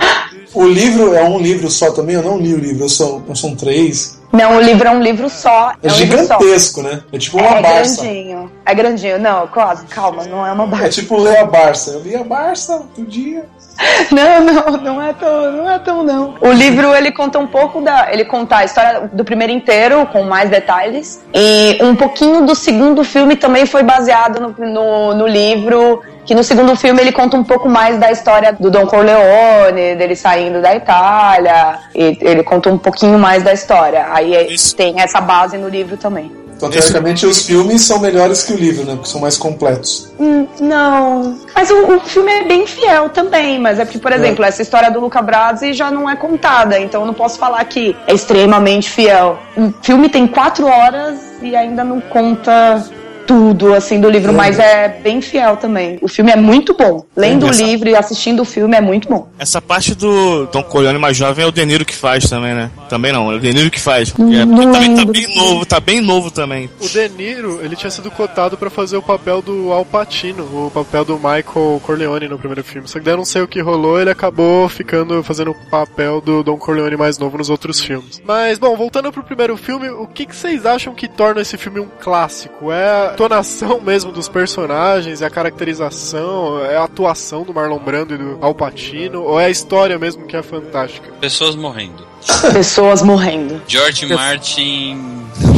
O 0.53 0.67
livro 0.67 1.13
é 1.13 1.23
um 1.23 1.39
livro 1.39 1.69
só 1.71 1.91
também? 1.91 2.15
Eu 2.15 2.21
não 2.21 2.37
li 2.37 2.53
o 2.53 2.59
livro, 2.59 2.83
eu 2.83 2.89
sou, 2.89 3.23
eu 3.27 3.35
são 3.35 3.55
três. 3.55 4.21
Não, 4.33 4.57
o 4.57 4.61
livro 4.61 4.87
é 4.87 4.91
um 4.91 4.99
livro 5.01 5.29
só. 5.29 5.73
É, 5.83 5.87
É, 5.87 5.91
um 5.91 5.95
livro 5.95 6.17
só. 6.25 6.39
gigantesco, 6.39 6.81
né? 6.81 7.01
É 7.13 7.17
tipo 7.19 7.37
uma 7.37 7.59
É 7.59 7.61
Barça. 7.61 8.01
grandinho. 8.01 8.51
É 8.65 8.73
grandinho. 8.73 9.19
Não, 9.19 9.47
calma, 9.47 10.23
não 10.25 10.45
é 10.45 10.51
uma 10.51 10.63
É 10.63 10.67
barça. 10.67 10.89
tipo 10.89 11.17
ler 11.17 11.37
a 11.37 11.45
Barça. 11.45 11.91
Eu 11.91 11.99
li 12.01 12.15
a 12.15 12.23
Barça 12.23 12.73
outro 12.73 13.05
dia. 13.05 13.45
Não, 14.11 14.39
não, 14.45 14.71
não 14.77 15.01
é 15.01 15.13
tão, 15.13 15.51
não 15.51 15.67
é 15.71 15.79
tão 15.79 16.03
não. 16.03 16.35
O 16.41 16.51
livro 16.51 16.93
ele 16.93 17.11
conta 17.11 17.39
um 17.39 17.47
pouco 17.47 17.81
da, 17.81 18.07
ele 18.13 18.23
conta 18.23 18.57
a 18.57 18.63
história 18.65 19.09
do 19.11 19.25
primeiro 19.25 19.51
inteiro 19.51 20.05
com 20.13 20.21
mais 20.21 20.47
detalhes 20.47 21.19
e 21.33 21.79
um 21.81 21.95
pouquinho 21.95 22.45
do 22.45 22.53
segundo 22.53 23.03
filme 23.03 23.35
também 23.35 23.65
foi 23.65 23.81
baseado 23.81 24.39
no, 24.39 24.65
no, 24.67 25.15
no 25.15 25.27
livro. 25.27 26.01
Que 26.25 26.33
no 26.33 26.41
segundo 26.43 26.73
filme 26.77 27.01
ele 27.01 27.11
conta 27.11 27.35
um 27.35 27.43
pouco 27.43 27.67
mais 27.67 27.97
da 27.99 28.09
história 28.09 28.55
do 28.57 28.71
Don 28.71 28.87
Corleone, 28.87 29.95
dele 29.95 30.15
saindo 30.15 30.61
da 30.61 30.73
Itália, 30.73 31.79
e 31.93 32.17
ele 32.21 32.43
conta 32.43 32.69
um 32.71 32.77
pouquinho 32.77 33.19
mais 33.19 33.43
da 33.43 33.51
história. 33.51 34.07
Aí 34.09 34.22
é- 34.31 34.51
Isso. 34.51 34.75
tem 34.75 34.99
essa 35.01 35.19
base 35.19 35.57
no 35.57 35.67
livro 35.67 35.97
também. 35.97 36.31
Então, 36.55 36.69
teoricamente, 36.69 37.25
os 37.25 37.41
filmes 37.45 37.81
são 37.81 37.99
melhores 37.99 38.43
que 38.43 38.53
o 38.53 38.55
livro, 38.55 38.85
né? 38.85 38.93
Porque 38.93 39.09
são 39.09 39.19
mais 39.19 39.35
completos. 39.37 40.09
Hum, 40.17 40.47
Não. 40.61 41.37
Mas 41.53 41.69
o, 41.69 41.95
o 41.95 41.99
filme 41.99 42.31
é 42.31 42.43
bem 42.45 42.65
fiel 42.65 43.09
também. 43.09 43.59
Mas 43.59 43.79
é 43.79 43.83
porque, 43.85 43.97
por 43.99 44.13
exemplo, 44.13 44.45
essa 44.45 44.61
história 44.61 44.89
do 44.89 44.99
Luca 45.01 45.21
Brasi 45.21 45.73
já 45.73 45.91
não 45.91 46.09
é 46.09 46.15
contada. 46.15 46.79
Então 46.79 47.01
eu 47.01 47.07
não 47.07 47.13
posso 47.13 47.37
falar 47.37 47.65
que 47.65 47.93
é 48.07 48.13
extremamente 48.13 48.89
fiel. 48.89 49.39
O 49.57 49.73
filme 49.81 50.07
tem 50.07 50.25
quatro 50.25 50.65
horas 50.67 51.19
e 51.41 51.53
ainda 51.53 51.83
não 51.83 51.99
conta 51.99 52.81
tudo 53.25 53.73
assim 53.73 53.99
do 53.99 54.09
livro, 54.09 54.33
mas 54.33 54.59
é 54.59 54.87
bem 54.87 55.21
fiel 55.21 55.57
também. 55.57 55.97
O 56.01 56.07
filme 56.07 56.31
é 56.31 56.35
muito 56.35 56.73
bom. 56.75 57.05
Lendo 57.15 57.45
o 57.45 57.49
Essa- 57.49 57.63
livro 57.63 57.89
e 57.89 57.95
assistindo 57.95 58.41
o 58.41 58.45
filme 58.45 58.75
é 58.75 58.81
muito 58.81 59.07
bom. 59.07 59.27
Essa 59.39 59.61
parte 59.61 59.95
do 59.95 60.45
Don 60.47 60.63
Corleone 60.63 60.97
mais 60.99 61.15
jovem 61.17 61.45
é 61.45 61.47
o 61.47 61.51
Deniro 61.51 61.85
que 61.85 61.95
faz 61.95 62.29
também, 62.29 62.53
né? 62.53 62.69
Também 62.89 63.11
não, 63.11 63.31
é 63.31 63.35
o 63.35 63.39
Deniro 63.39 63.69
que 63.69 63.79
faz. 63.79 64.09
porque 64.11 64.35
é- 64.35 64.45
Não 64.45 64.71
também 64.71 64.95
tá 64.95 65.05
bem 65.05 65.35
novo, 65.35 65.65
tá 65.65 65.79
bem 65.79 66.01
novo 66.01 66.31
também. 66.31 66.69
O 66.79 66.87
De 66.87 67.09
Niro, 67.09 67.59
ele 67.63 67.75
tinha 67.75 67.89
sido 67.89 68.09
cotado 68.11 68.57
pra 68.57 68.69
fazer 68.69 68.97
o 68.97 69.01
papel 69.01 69.41
do 69.41 69.71
Al 69.71 69.85
Pacino, 69.85 70.43
o 70.43 70.71
papel 70.71 71.05
do 71.05 71.15
Michael 71.15 71.81
Corleone 71.85 72.27
no 72.27 72.37
primeiro 72.37 72.63
filme. 72.63 72.87
Só 72.87 72.99
que 72.99 73.05
daí 73.05 73.13
eu 73.13 73.17
não 73.17 73.25
sei 73.25 73.41
o 73.41 73.47
que 73.47 73.61
rolou, 73.61 73.99
ele 73.99 74.09
acabou 74.09 74.67
ficando 74.69 75.23
fazendo 75.23 75.51
o 75.51 75.55
papel 75.69 76.21
do 76.21 76.43
Don 76.43 76.57
Corleone 76.57 76.95
mais 76.97 77.17
novo 77.17 77.37
nos 77.37 77.49
outros 77.49 77.79
filmes. 77.79 78.21
Mas, 78.25 78.57
bom, 78.57 78.75
voltando 78.75 79.11
pro 79.11 79.23
primeiro 79.23 79.55
filme, 79.57 79.89
o 79.89 80.05
que, 80.07 80.25
que 80.25 80.35
vocês 80.35 80.65
acham 80.65 80.93
que 80.93 81.07
torna 81.07 81.41
esse 81.41 81.57
filme 81.57 81.79
um 81.79 81.87
clássico? 81.99 82.71
É 82.71 83.12
a 83.13 83.15
tonação 83.15 83.79
mesmo 83.79 84.11
dos 84.11 84.27
personagens, 84.27 85.21
é 85.21 85.25
a 85.25 85.29
caracterização, 85.29 86.65
é 86.65 86.75
a 86.75 86.83
atuação 86.83 87.43
do 87.43 87.53
Marlon 87.53 87.77
Brando 87.77 88.15
e 88.15 88.17
do 88.17 88.39
Al 88.41 88.55
Pacino, 88.55 89.21
ou 89.21 89.39
é 89.39 89.45
a 89.45 89.49
história 89.51 89.99
mesmo 89.99 90.25
que 90.25 90.35
é 90.35 90.41
fantástica? 90.41 91.11
Pessoas 91.21 91.55
morrendo. 91.55 92.12
Pessoas 92.53 93.01
morrendo. 93.01 93.61
George 93.67 94.05
Martin, 94.05 94.97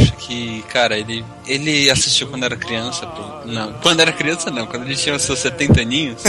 acho 0.00 0.12
que, 0.14 0.64
cara, 0.72 0.98
ele, 0.98 1.24
ele 1.46 1.90
assistiu 1.90 2.26
quando 2.28 2.44
era 2.44 2.56
criança. 2.56 3.06
pô. 3.06 3.46
Não, 3.46 3.72
quando 3.74 4.00
era 4.00 4.12
criança 4.12 4.50
não, 4.50 4.66
quando 4.66 4.84
ele 4.84 4.96
tinha 4.96 5.14
os 5.14 5.22
seus 5.22 5.38
70 5.38 5.80
aninhos. 5.80 6.22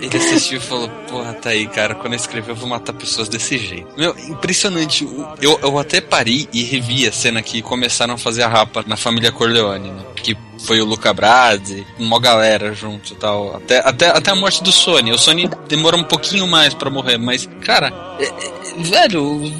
ele 0.00 0.16
assistiu 0.16 0.58
e 0.58 0.60
falou: 0.60 0.88
Porra, 1.08 1.32
tá 1.34 1.50
aí, 1.50 1.66
cara, 1.66 1.94
quando 1.94 2.12
eu 2.12 2.18
escrever 2.18 2.52
eu 2.52 2.56
vou 2.56 2.68
matar 2.68 2.92
pessoas 2.92 3.28
desse 3.28 3.58
jeito. 3.58 3.88
Meu, 3.96 4.14
impressionante. 4.28 5.08
Eu, 5.40 5.58
eu 5.62 5.78
até 5.78 6.00
parei 6.00 6.48
e 6.52 6.62
revi 6.62 7.06
a 7.06 7.12
cena 7.12 7.42
que 7.42 7.62
começaram 7.62 8.14
a 8.14 8.18
fazer 8.18 8.42
a 8.42 8.48
rapa 8.48 8.84
na 8.86 8.96
família 8.96 9.32
Corleone, 9.32 9.90
né? 9.90 10.04
Que 10.24 10.34
foi 10.66 10.80
o 10.80 10.84
Luca 10.86 11.12
Brasi, 11.12 11.86
uma 11.98 12.18
galera 12.18 12.72
junto 12.74 13.12
e 13.12 13.16
tal. 13.16 13.54
Até, 13.56 13.78
até, 13.86 14.08
até 14.08 14.30
a 14.30 14.34
morte 14.34 14.62
do 14.64 14.72
Sony. 14.72 15.12
O 15.12 15.18
Sony 15.18 15.48
demora 15.68 15.96
um 15.96 16.02
pouquinho 16.04 16.46
mais 16.46 16.72
pra 16.74 16.88
morrer, 16.90 17.18
mas, 17.18 17.46
cara, 17.60 17.92
é- 18.18 18.24
é- 18.24 18.82
velho, 18.82 19.52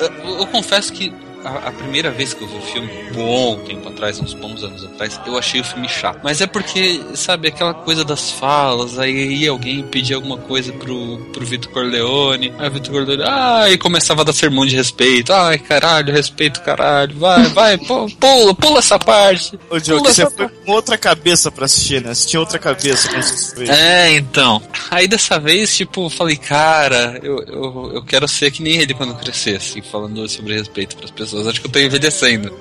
eu, 0.00 0.38
eu 0.40 0.46
confesso 0.46 0.92
que 0.92 1.12
a, 1.48 1.68
a 1.68 1.72
primeira 1.72 2.10
vez 2.10 2.34
que 2.34 2.42
eu 2.42 2.48
vi 2.48 2.56
o 2.56 2.60
filme, 2.62 2.88
bom 3.12 3.58
tempo 3.60 3.88
atrás, 3.88 4.20
uns 4.20 4.34
bons 4.34 4.62
anos 4.62 4.84
atrás, 4.84 5.20
eu 5.26 5.36
achei 5.38 5.60
o 5.60 5.64
filme 5.64 5.88
chato. 5.88 6.20
Mas 6.22 6.40
é 6.40 6.46
porque, 6.46 7.00
sabe, 7.14 7.48
aquela 7.48 7.74
coisa 7.74 8.04
das 8.04 8.30
falas, 8.32 8.98
aí 8.98 9.46
alguém 9.46 9.82
pedir 9.82 10.14
alguma 10.14 10.36
coisa 10.38 10.72
pro, 10.72 11.18
pro 11.32 11.44
Vitor 11.46 11.70
Corleone, 11.72 12.52
aí 12.58 12.68
o 12.68 12.72
Vitor 12.72 12.92
Corleone, 12.92 13.22
ai, 13.26 13.76
começava 13.78 14.20
a 14.22 14.24
dar 14.24 14.32
sermão 14.32 14.66
de 14.66 14.76
respeito, 14.76 15.32
ai, 15.32 15.58
caralho, 15.58 16.12
respeito, 16.12 16.60
caralho, 16.62 17.16
vai, 17.18 17.42
vai, 17.48 17.78
pu- 17.78 18.10
pula, 18.16 18.54
pula 18.54 18.78
essa 18.78 18.98
parte. 18.98 19.58
Ô, 19.70 19.78
Diogo, 19.78 20.04
você 20.08 20.28
foi 20.30 20.48
com 20.48 20.72
outra 20.72 20.96
cabeça 20.98 21.50
pra 21.50 21.64
assistir, 21.64 22.02
né? 22.02 22.14
Você 22.14 22.28
tinha 22.28 22.40
outra 22.40 22.58
cabeça 22.58 23.08
você 23.08 23.16
assistiu. 23.16 23.72
É, 23.72 24.12
então. 24.12 24.62
Aí 24.90 25.06
dessa 25.08 25.38
vez, 25.38 25.76
tipo, 25.76 26.06
eu 26.06 26.10
falei, 26.10 26.36
cara, 26.36 27.18
eu, 27.22 27.38
eu, 27.46 27.90
eu 27.94 28.02
quero 28.02 28.26
ser 28.28 28.50
que 28.50 28.62
nem 28.62 28.76
ele 28.78 28.94
quando 28.94 29.14
crescer, 29.14 29.56
assim, 29.56 29.80
falando 29.82 30.28
sobre 30.28 30.54
respeito 30.54 30.96
pras 30.96 31.10
pessoas. 31.10 31.37
Acho 31.46 31.60
que 31.60 31.66
eu 31.66 31.70
tô 31.70 31.78
envelhecendo. 31.78 32.52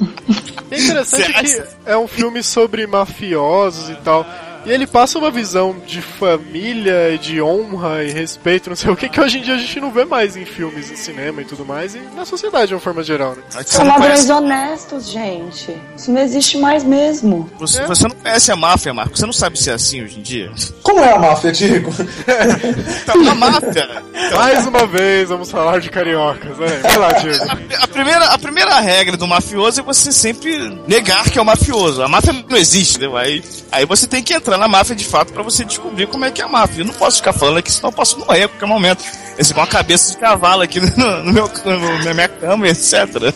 É 0.70 0.80
interessante 0.80 1.48
Você 1.48 1.62
que 1.62 1.68
é 1.86 1.98
um 1.98 2.08
filme 2.08 2.44
sobre 2.44 2.86
mafiosos 2.86 3.90
e 3.90 3.96
tal. 3.96 4.26
E 4.66 4.70
ele 4.72 4.86
passa 4.86 5.18
uma 5.18 5.32
visão 5.32 5.78
de 5.88 6.02
família, 6.02 7.12
e 7.14 7.18
de 7.18 7.42
honra 7.42 8.04
e 8.04 8.12
respeito, 8.12 8.70
não 8.70 8.76
sei 8.76 8.92
o 8.92 8.98
que, 8.98 9.08
que 9.08 9.22
hoje 9.22 9.38
em 9.38 9.42
dia 9.42 9.56
a 9.56 9.58
gente 9.58 9.80
não 9.80 9.94
vê 9.94 10.04
mais 10.04 10.36
em 10.36 10.44
filmes, 10.44 10.92
em 10.92 10.96
cinema 10.98 11.42
e 11.42 11.46
tudo 11.46 11.64
mais, 11.64 11.96
e 11.96 12.00
na 12.14 12.26
sociedade 12.26 12.68
de 12.68 12.74
uma 12.74 12.82
forma 12.82 13.02
geral, 13.02 13.34
né? 13.34 13.44
São 13.66 13.88
ladrões 13.88 14.26
conhece, 14.26 14.32
honestos, 14.34 15.10
gente. 15.10 15.78
Isso 15.96 16.12
não 16.12 16.20
existe 16.22 16.58
mais 16.58 16.84
mesmo. 16.84 17.50
você, 17.58 17.82
É. 17.82 17.86
você 17.88 18.10
não 18.10 18.16
conhece 18.18 18.52
a 18.52 18.58
máfia, 18.58 18.94
Marco. 18.94 19.18
Você 19.18 19.26
não 19.26 19.32
sabe 19.32 19.58
se 19.58 19.70
é 19.70 19.74
assim 19.74 20.04
hoje 20.04 20.20
em 20.20 20.22
dia. 20.22 20.52
Como 20.84 21.00
é 21.00 21.14
a 21.14 21.20
máfia, 21.20 21.50
Diego? 21.54 21.90
Então, 23.04 23.30
a 23.30 23.36
máfia. 23.36 24.04
Então, 24.14 24.38
Mais 24.38 24.68
uma 24.68 24.86
vez, 24.86 25.30
vamos 25.30 25.50
falar 25.50 25.80
de 25.80 25.90
cariocas, 25.90 26.58
né? 26.58 26.68
Vai 26.84 26.98
lá, 26.98 27.12
Diego. 27.14 27.46
a, 27.46 27.84
a 27.86 27.87
primeira, 27.98 28.26
a 28.26 28.38
primeira 28.38 28.80
regra 28.80 29.18
do 29.18 29.28
mafioso 29.28 29.80
é 29.80 29.84
você 29.84 30.12
sempre 30.12 30.80
negar 30.88 31.30
que 31.32 31.40
é 31.40 31.42
o 31.42 31.46
mafioso. 31.46 32.04
A 32.04 32.08
máfia 32.08 32.32
não 32.32 32.56
existe, 32.56 33.00
né? 33.00 33.08
Aí, 33.18 33.44
aí 33.72 33.86
você 33.86 34.06
tem 34.06 34.22
que 34.22 34.36
entrar 34.36 34.56
na 34.56 34.68
máfia 34.68 34.96
de 34.96 35.04
fato 35.04 35.34
pra 35.34 35.42
você 35.42 35.66
descobrir 35.66 36.06
como 36.06 36.24
é 36.24 36.30
que 36.30 36.40
é 36.40 36.46
a 36.46 36.48
máfia. 36.48 36.82
Eu 36.82 36.86
não 36.86 36.94
posso 36.94 37.18
ficar 37.18 37.34
falando 37.34 37.58
aqui, 37.58 37.72
senão 37.72 37.90
eu 37.90 37.94
posso 37.94 38.20
morrer 38.20 38.44
a 38.44 38.48
qualquer 38.50 38.68
momento. 38.68 39.04
Esse 39.38 39.54
com 39.54 39.60
uma 39.60 39.68
cabeça 39.68 40.12
de 40.12 40.18
cavalo 40.18 40.62
aqui 40.64 40.80
no, 40.80 40.88
no 41.24 41.34
meu, 41.34 41.50
no- 41.66 42.04
na 42.04 42.14
minha 42.14 42.28
cama, 42.28 42.68
etc. 42.68 42.94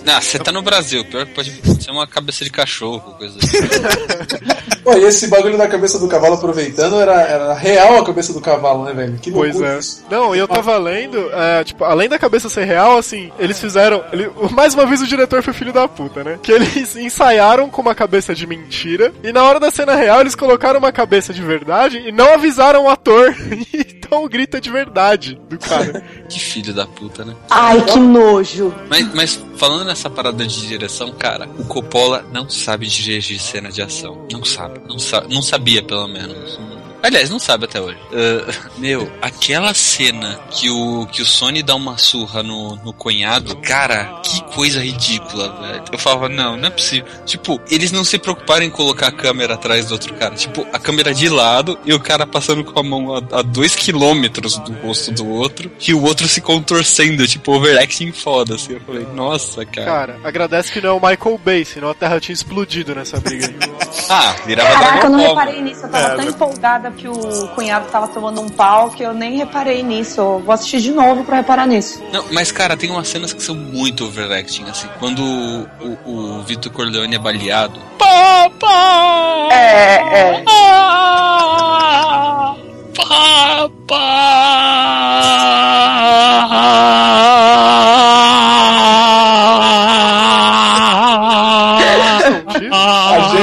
Ah, 0.07 0.19
você 0.19 0.39
tá 0.39 0.51
no 0.51 0.61
Brasil, 0.61 1.05
pior 1.05 1.25
que 1.25 1.33
pode 1.33 1.51
ser 1.83 1.91
uma 1.91 2.07
cabeça 2.07 2.43
de 2.43 2.49
cachorro, 2.49 3.13
coisa 3.17 3.37
assim. 3.41 3.57
Pô, 4.83 4.93
e 4.97 5.03
esse 5.03 5.27
bagulho 5.27 5.59
da 5.59 5.67
cabeça 5.67 5.99
do 5.99 6.07
cavalo 6.07 6.33
aproveitando 6.35 6.99
era, 6.99 7.21
era 7.21 7.53
real 7.53 7.99
a 7.99 8.05
cabeça 8.05 8.33
do 8.33 8.41
cavalo, 8.41 8.83
né, 8.83 8.93
velho? 8.93 9.19
Que 9.21 9.31
Pois 9.31 9.61
é. 9.61 9.77
isso. 9.77 10.03
Não, 10.09 10.35
e 10.35 10.39
eu 10.39 10.47
tava 10.47 10.75
lendo, 10.77 11.29
é, 11.31 11.63
tipo, 11.63 11.83
além 11.83 12.09
da 12.09 12.17
cabeça 12.17 12.49
ser 12.49 12.65
real, 12.65 12.97
assim, 12.97 13.31
eles 13.37 13.59
fizeram. 13.59 14.03
ele- 14.11 14.31
mais 14.51 14.73
uma 14.73 14.87
vez 14.87 15.01
o 15.01 15.07
diretor 15.07 15.43
foi 15.43 15.53
filho 15.53 15.71
da 15.71 15.87
puta, 15.87 16.23
né? 16.23 16.39
Que 16.41 16.51
eles 16.51 16.95
ensaiaram 16.95 17.69
com 17.69 17.79
uma 17.81 17.93
cabeça 17.93 18.33
de 18.33 18.47
mentira, 18.47 19.13
e 19.23 19.31
na 19.31 19.43
hora 19.43 19.59
da 19.59 19.69
cena 19.69 19.93
real 19.95 20.21
eles 20.21 20.33
colocaram 20.33 20.79
uma 20.79 20.91
cabeça 20.91 21.31
de 21.31 21.43
verdade 21.43 21.99
e 21.99 22.11
não 22.11 22.33
avisaram 22.33 22.85
o 22.85 22.89
ator. 22.89 23.35
então 24.11 24.25
o 24.25 24.27
grito 24.27 24.57
é 24.57 24.59
de 24.59 24.69
verdade 24.69 25.39
do 25.49 25.57
cara. 25.57 26.01
que 26.27 26.37
filho 26.37 26.73
da 26.73 26.85
puta, 26.85 27.23
né? 27.23 27.33
Ai, 27.49 27.81
que 27.85 27.97
nojo. 27.97 28.75
Mas, 28.89 29.15
mas 29.15 29.45
falando 29.55 29.85
nessa 29.85 30.09
parada 30.09 30.45
de 30.45 30.67
direção, 30.67 31.13
cara, 31.13 31.47
o 31.57 31.63
Coppola 31.63 32.25
não 32.33 32.49
sabe 32.49 32.87
dirigir 32.87 33.39
cena 33.39 33.71
de 33.71 33.81
ação. 33.81 34.27
Não 34.29 34.43
sabe. 34.43 34.81
Não, 34.85 34.99
sa 34.99 35.21
não 35.29 35.41
sabia, 35.41 35.81
pelo 35.81 36.09
menos. 36.09 36.59
Aliás, 37.03 37.29
não 37.29 37.39
sabe 37.39 37.65
até 37.65 37.81
hoje. 37.81 37.97
Ah, 38.13 38.69
meu, 38.77 39.11
aquela 39.21 39.73
cena 39.73 40.39
que 40.51 40.69
o, 40.69 41.07
que 41.07 41.21
o 41.21 41.25
Sony 41.25 41.63
dá 41.63 41.75
uma 41.75 41.97
surra 41.97 42.43
no, 42.43 42.75
no 42.77 42.93
cunhado, 42.93 43.55
cara, 43.57 44.21
que 44.23 44.43
coisa 44.53 44.83
ridícula, 44.83 45.49
velho. 45.61 45.83
Eu 45.91 45.97
falava, 45.97 46.29
não, 46.29 46.55
não 46.57 46.67
é 46.67 46.69
possível. 46.69 47.07
Tipo, 47.25 47.59
eles 47.69 47.91
não 47.91 48.03
se 48.03 48.17
preocuparam 48.17 48.63
em 48.63 48.69
colocar 48.69 49.07
a 49.07 49.11
câmera 49.11 49.55
atrás 49.55 49.87
do 49.87 49.93
outro 49.93 50.13
cara. 50.13 50.35
Tipo, 50.35 50.65
a 50.71 50.79
câmera 50.79 51.13
de 51.13 51.27
lado 51.27 51.77
e 51.85 51.93
o 51.93 51.99
cara 51.99 52.27
passando 52.27 52.63
com 52.63 52.79
a 52.79 52.83
mão 52.83 53.15
a, 53.15 53.39
a 53.39 53.41
dois 53.41 53.75
quilômetros 53.75 54.57
do 54.59 54.73
rosto 54.73 55.11
do 55.11 55.27
outro 55.27 55.71
e 55.87 55.93
o 55.93 56.03
outro 56.03 56.27
se 56.27 56.41
contorcendo, 56.41 57.27
tipo, 57.27 57.51
overacting 57.53 58.11
foda, 58.11 58.55
assim. 58.55 58.73
Eu 58.73 58.81
falei, 58.81 59.07
nossa, 59.13 59.65
cara. 59.65 59.85
Cara, 59.85 60.19
agradece 60.23 60.71
que 60.71 60.81
não 60.81 60.89
é 60.89 60.93
o 60.93 60.99
Michael 60.99 61.39
Bay, 61.43 61.65
senão 61.65 61.89
a 61.89 61.93
Terra 61.93 62.19
tinha 62.19 62.33
explodido 62.33 62.93
nessa 62.93 63.19
briga 63.19 63.47
aí. 63.47 63.71
Ah, 64.09 64.35
virava 64.45 64.69
Caraca, 64.71 65.05
eu 65.05 65.09
não 65.09 65.19
reparei 65.19 65.61
nisso. 65.61 65.85
Eu 65.85 65.89
tava 65.89 66.15
tão 66.15 66.25
empolgada 66.25 66.90
que 66.91 67.07
o 67.07 67.47
cunhado 67.49 67.87
tava 67.89 68.07
tomando 68.07 68.41
um 68.41 68.49
pau 68.49 68.91
que 68.91 69.03
eu 69.03 69.13
nem 69.13 69.37
reparei 69.37 69.83
nisso. 69.83 70.21
Eu 70.21 70.39
vou 70.39 70.53
assistir 70.53 70.81
de 70.81 70.91
novo 70.91 71.23
pra 71.23 71.37
reparar 71.37 71.67
nisso. 71.67 72.01
Não, 72.11 72.25
mas 72.31 72.51
cara, 72.51 72.77
tem 72.77 72.89
umas 72.89 73.07
cenas 73.07 73.33
que 73.33 73.41
são 73.41 73.55
muito 73.55 74.05
overacting, 74.05 74.65
assim. 74.69 74.87
Quando 74.99 75.23
o, 75.23 75.67
o, 76.05 76.39
o 76.39 76.43
Vitor 76.43 76.71
Corleone 76.71 77.15
é 77.15 77.19
baleado. 77.19 77.79
Papá! 77.97 79.47
É, 79.51 80.19
é. 80.19 80.43
A 80.47 81.01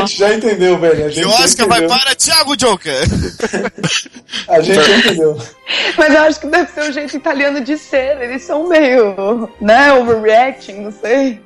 gente 0.09 0.19
já 0.19 0.35
entendeu, 0.35 0.79
velho. 0.79 1.07
A 1.07 1.09
gente 1.09 1.23
E 1.23 1.27
o 1.27 1.31
já 1.31 1.45
Oscar 1.45 1.69
vai 1.69 1.79
entendeu. 1.79 1.99
para 1.99 2.15
Thiago 2.15 2.57
Joker. 2.57 3.03
A 4.49 4.61
gente 4.61 4.75
já 4.75 4.97
entendeu. 4.99 5.39
Mas 5.97 6.15
eu 6.15 6.21
acho 6.23 6.41
que 6.41 6.47
deve 6.47 6.73
ser 6.73 6.91
o 6.91 6.93
jeito 6.93 7.17
italiano 7.17 7.61
de 7.61 7.77
ser. 7.79 8.21
Eles 8.21 8.43
são 8.43 8.67
meio, 8.69 9.49
né, 9.61 9.93
overreacting, 9.93 10.81
não 10.81 10.93
sei. 10.93 11.41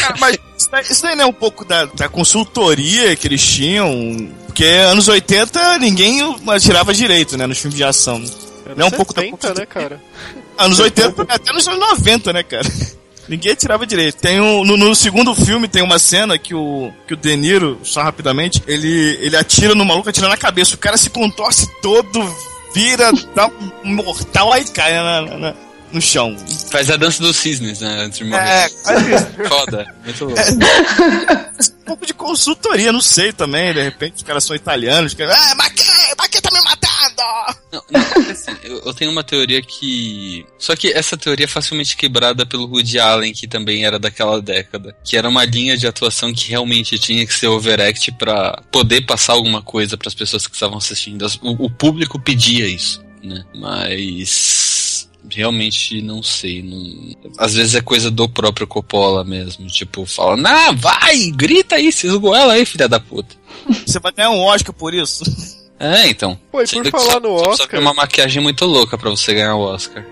Cara, 0.00 0.14
mas 0.18 0.36
isso 0.58 0.68
daí, 0.70 0.84
daí 1.02 1.16
não 1.16 1.24
é 1.24 1.26
um 1.26 1.32
pouco 1.32 1.64
da, 1.64 1.84
da 1.86 2.08
consultoria 2.08 3.14
que 3.16 3.26
eles 3.28 3.44
tinham. 3.44 4.30
Porque 4.46 4.64
anos 4.64 5.08
80 5.08 5.78
ninguém 5.78 6.20
atirava 6.48 6.92
direito, 6.92 7.38
né? 7.38 7.46
Nos 7.46 7.58
filmes 7.58 7.76
de 7.76 7.84
ação. 7.84 8.22
Não 8.76 8.86
é 8.86 8.88
um 8.88 8.92
pouco 8.92 9.14
da 9.14 9.22
70, 9.22 9.54
né, 9.54 9.66
cara? 9.66 10.00
Anos 10.58 10.78
80, 10.78 11.22
até 11.28 11.52
nos 11.52 11.66
anos 11.66 11.80
90, 11.80 12.32
né, 12.32 12.42
cara? 12.42 12.68
Ninguém 13.28 13.52
atirava 13.52 13.86
direito. 13.86 14.16
Tem 14.16 14.40
um, 14.40 14.64
no, 14.64 14.76
no 14.76 14.94
segundo 14.94 15.34
filme 15.34 15.68
tem 15.68 15.82
uma 15.82 15.98
cena 15.98 16.36
que 16.38 16.54
o, 16.54 16.92
que 17.06 17.14
o 17.14 17.16
De 17.16 17.36
Niro, 17.36 17.80
só 17.84 18.02
rapidamente, 18.02 18.62
ele, 18.66 19.18
ele 19.20 19.36
atira 19.36 19.74
no 19.74 19.84
maluco, 19.84 20.08
atira 20.08 20.28
na 20.28 20.36
cabeça. 20.36 20.74
O 20.74 20.78
cara 20.78 20.96
se 20.96 21.08
contorce 21.10 21.68
todo, 21.80 22.36
vira, 22.74 23.12
dá 23.34 23.46
um 23.84 23.94
mortal, 23.94 24.52
aí 24.52 24.64
cai 24.64 24.92
na, 24.94 25.22
na- 25.22 25.38
na- 25.38 25.54
no 25.92 26.00
chão. 26.00 26.34
Faz 26.70 26.90
a 26.90 26.96
dança 26.96 27.22
dos 27.22 27.36
cisnes, 27.36 27.80
né? 27.80 28.04
Antes 28.04 28.18
de 28.18 28.24
morrer. 28.24 28.42
É, 28.42 28.68
Foda. 29.46 29.94
Muito 30.04 30.24
louco. 30.24 30.40
um 30.40 31.84
pouco 31.84 32.06
de 32.06 32.14
consultoria, 32.14 32.90
não 32.92 33.02
sei 33.02 33.30
também. 33.32 33.74
De 33.74 33.82
repente 33.82 34.16
os 34.16 34.22
caras 34.22 34.42
são 34.42 34.56
italianos, 34.56 35.12
os 35.12 35.18
caras, 35.18 35.36
ah, 35.36 35.54
mas 35.56 35.68
quem 36.30 36.40
tá 36.40 36.50
me 36.50 36.60
matando? 36.62 37.62
Não, 37.72 37.82
não, 37.90 38.21
eu, 38.86 38.94
tenho 38.94 39.10
uma 39.10 39.22
teoria 39.24 39.60
que. 39.62 40.44
Só 40.58 40.74
que 40.76 40.88
essa 40.92 41.16
teoria 41.16 41.44
é 41.44 41.48
facilmente 41.48 41.96
quebrada 41.96 42.44
pelo 42.46 42.66
Woody 42.68 42.98
Allen, 42.98 43.32
que 43.32 43.46
também 43.46 43.84
era 43.84 43.98
daquela 43.98 44.40
década. 44.40 44.96
Que 45.04 45.16
era 45.16 45.28
uma 45.28 45.44
linha 45.44 45.76
de 45.76 45.86
atuação 45.86 46.32
que 46.32 46.48
realmente 46.50 46.98
tinha 46.98 47.26
que 47.26 47.34
ser 47.34 47.48
overact 47.48 48.12
pra 48.12 48.62
poder 48.70 49.02
passar 49.06 49.32
alguma 49.34 49.62
coisa 49.62 49.96
pras 49.96 50.14
pessoas 50.14 50.46
que 50.46 50.54
estavam 50.54 50.78
assistindo. 50.78 51.24
As- 51.24 51.38
O, 51.42 51.66
o 51.66 51.70
público 51.70 52.20
pedia 52.20 52.66
isso, 52.68 53.02
né? 53.22 53.44
Mas. 53.54 55.08
Realmente 55.30 56.02
não 56.02 56.22
sei. 56.22 56.62
Não... 56.62 57.32
Às 57.38 57.54
vezes 57.54 57.74
é 57.74 57.80
coisa 57.80 58.10
do 58.10 58.28
próprio 58.28 58.66
Coppola 58.66 59.24
mesmo. 59.24 59.66
Tipo, 59.68 60.04
fala, 60.04 60.36
nah, 60.36 60.72
vai, 60.72 61.30
grita 61.30 61.76
aí, 61.76 61.90
se 61.92 62.06
ela 62.08 62.52
aí, 62.54 62.66
filha 62.66 62.88
da 62.88 62.98
puta. 63.00 63.34
Você 63.86 63.98
vai 64.00 64.12
ganhar 64.12 64.30
um 64.30 64.40
Oscar 64.40 64.74
por 64.74 64.92
isso. 64.92 65.22
É, 65.82 66.06
então. 66.08 66.38
Pô, 66.50 66.62
e 66.62 66.66
por 66.66 66.82
que 66.84 66.90
falar 66.90 67.04
só- 67.12 67.20
no 67.20 67.28
só 67.30 67.42
precisa 67.44 67.50
Oscar- 67.64 67.68
ter 67.68 67.78
uma 67.80 67.94
maquiagem 67.94 68.42
muito 68.42 68.64
louca 68.64 68.96
pra 68.96 69.10
você 69.10 69.34
ganhar 69.34 69.56
o 69.56 69.60
Oscar. 69.60 70.04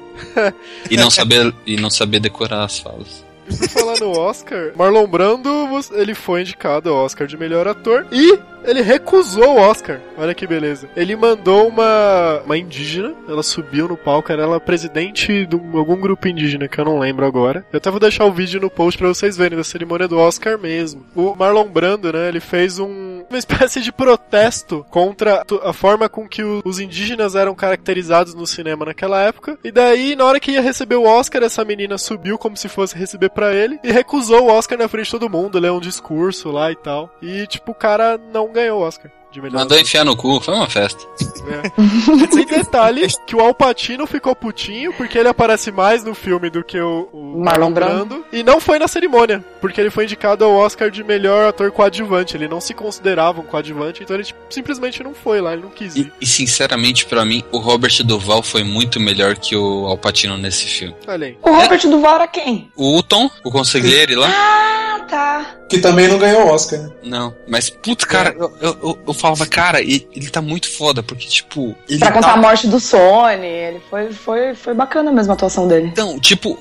e 0.91 0.97
não 0.97 1.11
saber 1.11 1.55
e 1.67 1.77
não 1.77 1.89
saber 1.91 2.21
decorar 2.21 2.65
as 2.65 2.79
falas. 2.79 3.25
E 3.49 3.57
por 3.57 3.69
falar 3.69 3.99
no 3.99 4.17
Oscar, 4.17 4.71
Marlon 4.77 5.07
Brando, 5.09 5.50
ele 5.93 6.15
foi 6.15 6.43
indicado 6.43 6.89
ao 6.91 7.05
Oscar 7.05 7.27
de 7.27 7.37
melhor 7.37 7.67
ator 7.67 8.07
e 8.12 8.39
ele 8.65 8.81
recusou 8.81 9.57
o 9.57 9.61
Oscar. 9.61 9.99
Olha 10.17 10.33
que 10.35 10.47
beleza. 10.47 10.89
Ele 10.95 11.17
mandou 11.17 11.67
uma, 11.67 12.43
uma 12.45 12.57
indígena, 12.57 13.12
ela 13.29 13.43
subiu 13.43 13.89
no 13.89 13.97
palco, 13.97 14.31
era 14.31 14.43
ela 14.45 14.61
presidente 14.61 15.47
de 15.47 15.57
um- 15.57 15.77
algum 15.77 15.97
grupo 15.97 16.29
indígena 16.29 16.69
que 16.69 16.79
eu 16.81 16.85
não 16.85 16.99
lembro 17.00 17.27
agora. 17.27 17.65
Eu 17.73 17.79
até 17.79 17.91
vou 17.91 17.99
deixar 17.99 18.25
o 18.25 18.33
vídeo 18.33 18.61
no 18.61 18.71
post 18.71 18.97
pra 18.97 19.09
vocês 19.09 19.37
verem 19.37 19.59
da 19.59 19.65
cerimônia 19.65 20.07
do 20.07 20.19
Oscar 20.19 20.57
mesmo. 20.57 21.05
O 21.17 21.35
Marlon 21.35 21.67
Brando, 21.69 22.12
né, 22.12 22.29
ele 22.29 22.39
fez 22.41 22.79
um, 22.79 23.20
uma 23.31 23.39
espécie 23.39 23.81
de 23.81 23.93
protesto 23.93 24.85
contra 24.91 25.45
a 25.63 25.73
forma 25.73 26.09
com 26.09 26.29
que 26.29 26.43
os 26.43 26.81
indígenas 26.81 27.37
eram 27.37 27.55
caracterizados 27.55 28.35
no 28.35 28.47
cinema 28.47 28.85
naquela 28.85 29.23
época. 29.23 29.57
E 29.63 29.71
daí, 29.71 30.17
na 30.17 30.25
hora 30.25 30.41
que 30.41 30.51
ia 30.51 30.61
receber 30.61 30.97
o 30.97 31.05
Oscar, 31.05 31.45
essa 31.45 31.65
menina 31.65 31.97
subiu 31.97 32.37
como 32.37 32.57
se 32.57 32.69
fosse 32.69 32.99
receber 32.99 33.31
pra 33.31 33.55
ele 33.55 33.79
e 33.85 33.93
recusou 33.93 34.45
o 34.45 34.51
Oscar 34.51 34.77
na 34.77 34.89
frente 34.89 35.07
de 35.07 35.13
todo 35.13 35.31
mundo, 35.31 35.61
leu 35.61 35.77
um 35.77 35.81
discurso 35.81 36.51
lá 36.51 36.73
e 36.73 36.77
tal. 36.77 37.11
E, 37.23 37.47
tipo, 37.47 37.71
o 37.71 37.75
cara 37.75 38.19
não 38.33 38.53
ganhou 38.53 38.81
o 38.81 38.83
Oscar. 38.83 39.11
De 39.31 39.41
melhor 39.41 39.61
Mandou 39.61 39.79
enfiar 39.79 40.05
no 40.05 40.17
cu, 40.17 40.41
foi 40.41 40.55
uma 40.55 40.69
festa. 40.69 41.05
É. 41.49 42.33
Sem 42.33 42.47
detalhe 42.47 43.07
que 43.27 43.35
o 43.35 43.41
Alpatino 43.41 44.07
ficou 44.07 44.35
putinho 44.35 44.93
porque 44.93 45.19
ele 45.19 45.29
aparece 45.29 45.71
mais 45.71 46.05
no 46.05 46.15
filme 46.15 46.51
do 46.51 46.63
que 46.63 46.81
o, 46.81 47.09
o 47.13 47.43
Marlon 47.43 47.73
Brando. 47.73 48.25
E 48.33 48.43
não 48.43 48.61
foi 48.61 48.79
na 48.79 48.89
cerimônia, 48.89 49.45
porque 49.61 49.81
ele 49.81 49.91
foi 49.91 50.05
indicado 50.05 50.45
ao 50.45 50.53
Oscar 50.53 50.91
de 50.91 51.03
melhor 51.03 51.49
ator 51.49 51.71
coadjuvante. 51.71 52.37
Ele 52.37 52.49
não 52.49 52.61
se 52.61 52.75
considerava 52.75 53.41
um 53.41 53.45
coadjuvante, 53.45 54.03
então 54.03 54.17
ele 54.17 54.25
tipo, 54.25 54.41
simplesmente 54.51 55.03
não 55.03 55.15
foi 55.15 55.41
lá, 55.41 55.53
ele 55.53 55.63
não 55.63 55.71
quis 55.71 55.97
ir. 55.97 56.13
E, 56.21 56.25
e, 56.25 56.27
sinceramente, 56.27 57.07
pra 57.07 57.25
mim, 57.25 57.43
o 57.53 57.59
Robert 57.59 58.03
Duval 58.05 58.43
foi 58.43 58.63
muito 58.65 59.01
melhor 59.01 59.37
que 59.37 59.57
o 59.57 59.87
Alpatino 59.87 60.37
nesse 60.37 60.67
filme. 60.67 60.95
Olha 61.07 61.27
aí. 61.29 61.39
O 61.43 61.51
Robert 61.51 61.81
Duval 61.83 62.15
era 62.17 62.29
quem? 62.29 62.71
O 62.77 62.99
Uton, 62.99 63.31
o 63.45 63.51
conselheiro 63.51 64.21
lá? 64.21 64.29
Ah, 64.29 65.01
tá. 65.09 65.57
Que 65.69 65.79
também 65.79 66.09
não 66.09 66.19
ganhou 66.19 66.47
o 66.47 66.49
Oscar, 66.49 66.81
né? 66.81 66.91
Não, 67.05 67.35
mas 67.49 67.71
putz, 67.71 68.05
cara, 68.05 68.35
eu, 68.37 68.53
eu, 68.61 68.79
eu, 68.83 68.99
eu 69.09 69.15
falava, 69.21 69.47
cara, 69.47 69.81
ele, 69.81 70.09
ele 70.15 70.31
tá 70.31 70.41
muito 70.41 70.69
foda, 70.71 71.03
porque, 71.03 71.27
tipo. 71.27 71.77
Ele 71.89 71.99
Pra 71.99 72.12
contar 72.12 72.29
tá... 72.29 72.35
a 72.35 72.37
morte 72.37 72.67
do 72.67 72.81
Sony, 72.81 73.47
ele 73.47 73.81
foi, 73.91 74.12
foi, 74.12 74.55
foi 74.55 74.75
bacana 74.75 75.12
mesmo 75.12 75.33
a 75.33 75.35
atuação 75.35 75.69
dele. 75.69 75.89
Então, 75.89 76.19
tipo, 76.19 76.59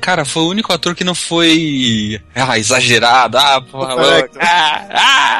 cara, 0.00 0.24
foi 0.24 0.42
o 0.42 0.48
único 0.48 0.72
ator 0.72 0.94
que 0.94 1.04
não 1.04 1.14
foi. 1.14 2.20
Ah, 2.34 2.58
exagerado, 2.58 3.36
ah, 3.36 3.60
porra, 3.60 3.94
louco, 3.94 4.38
ah, 4.40 4.88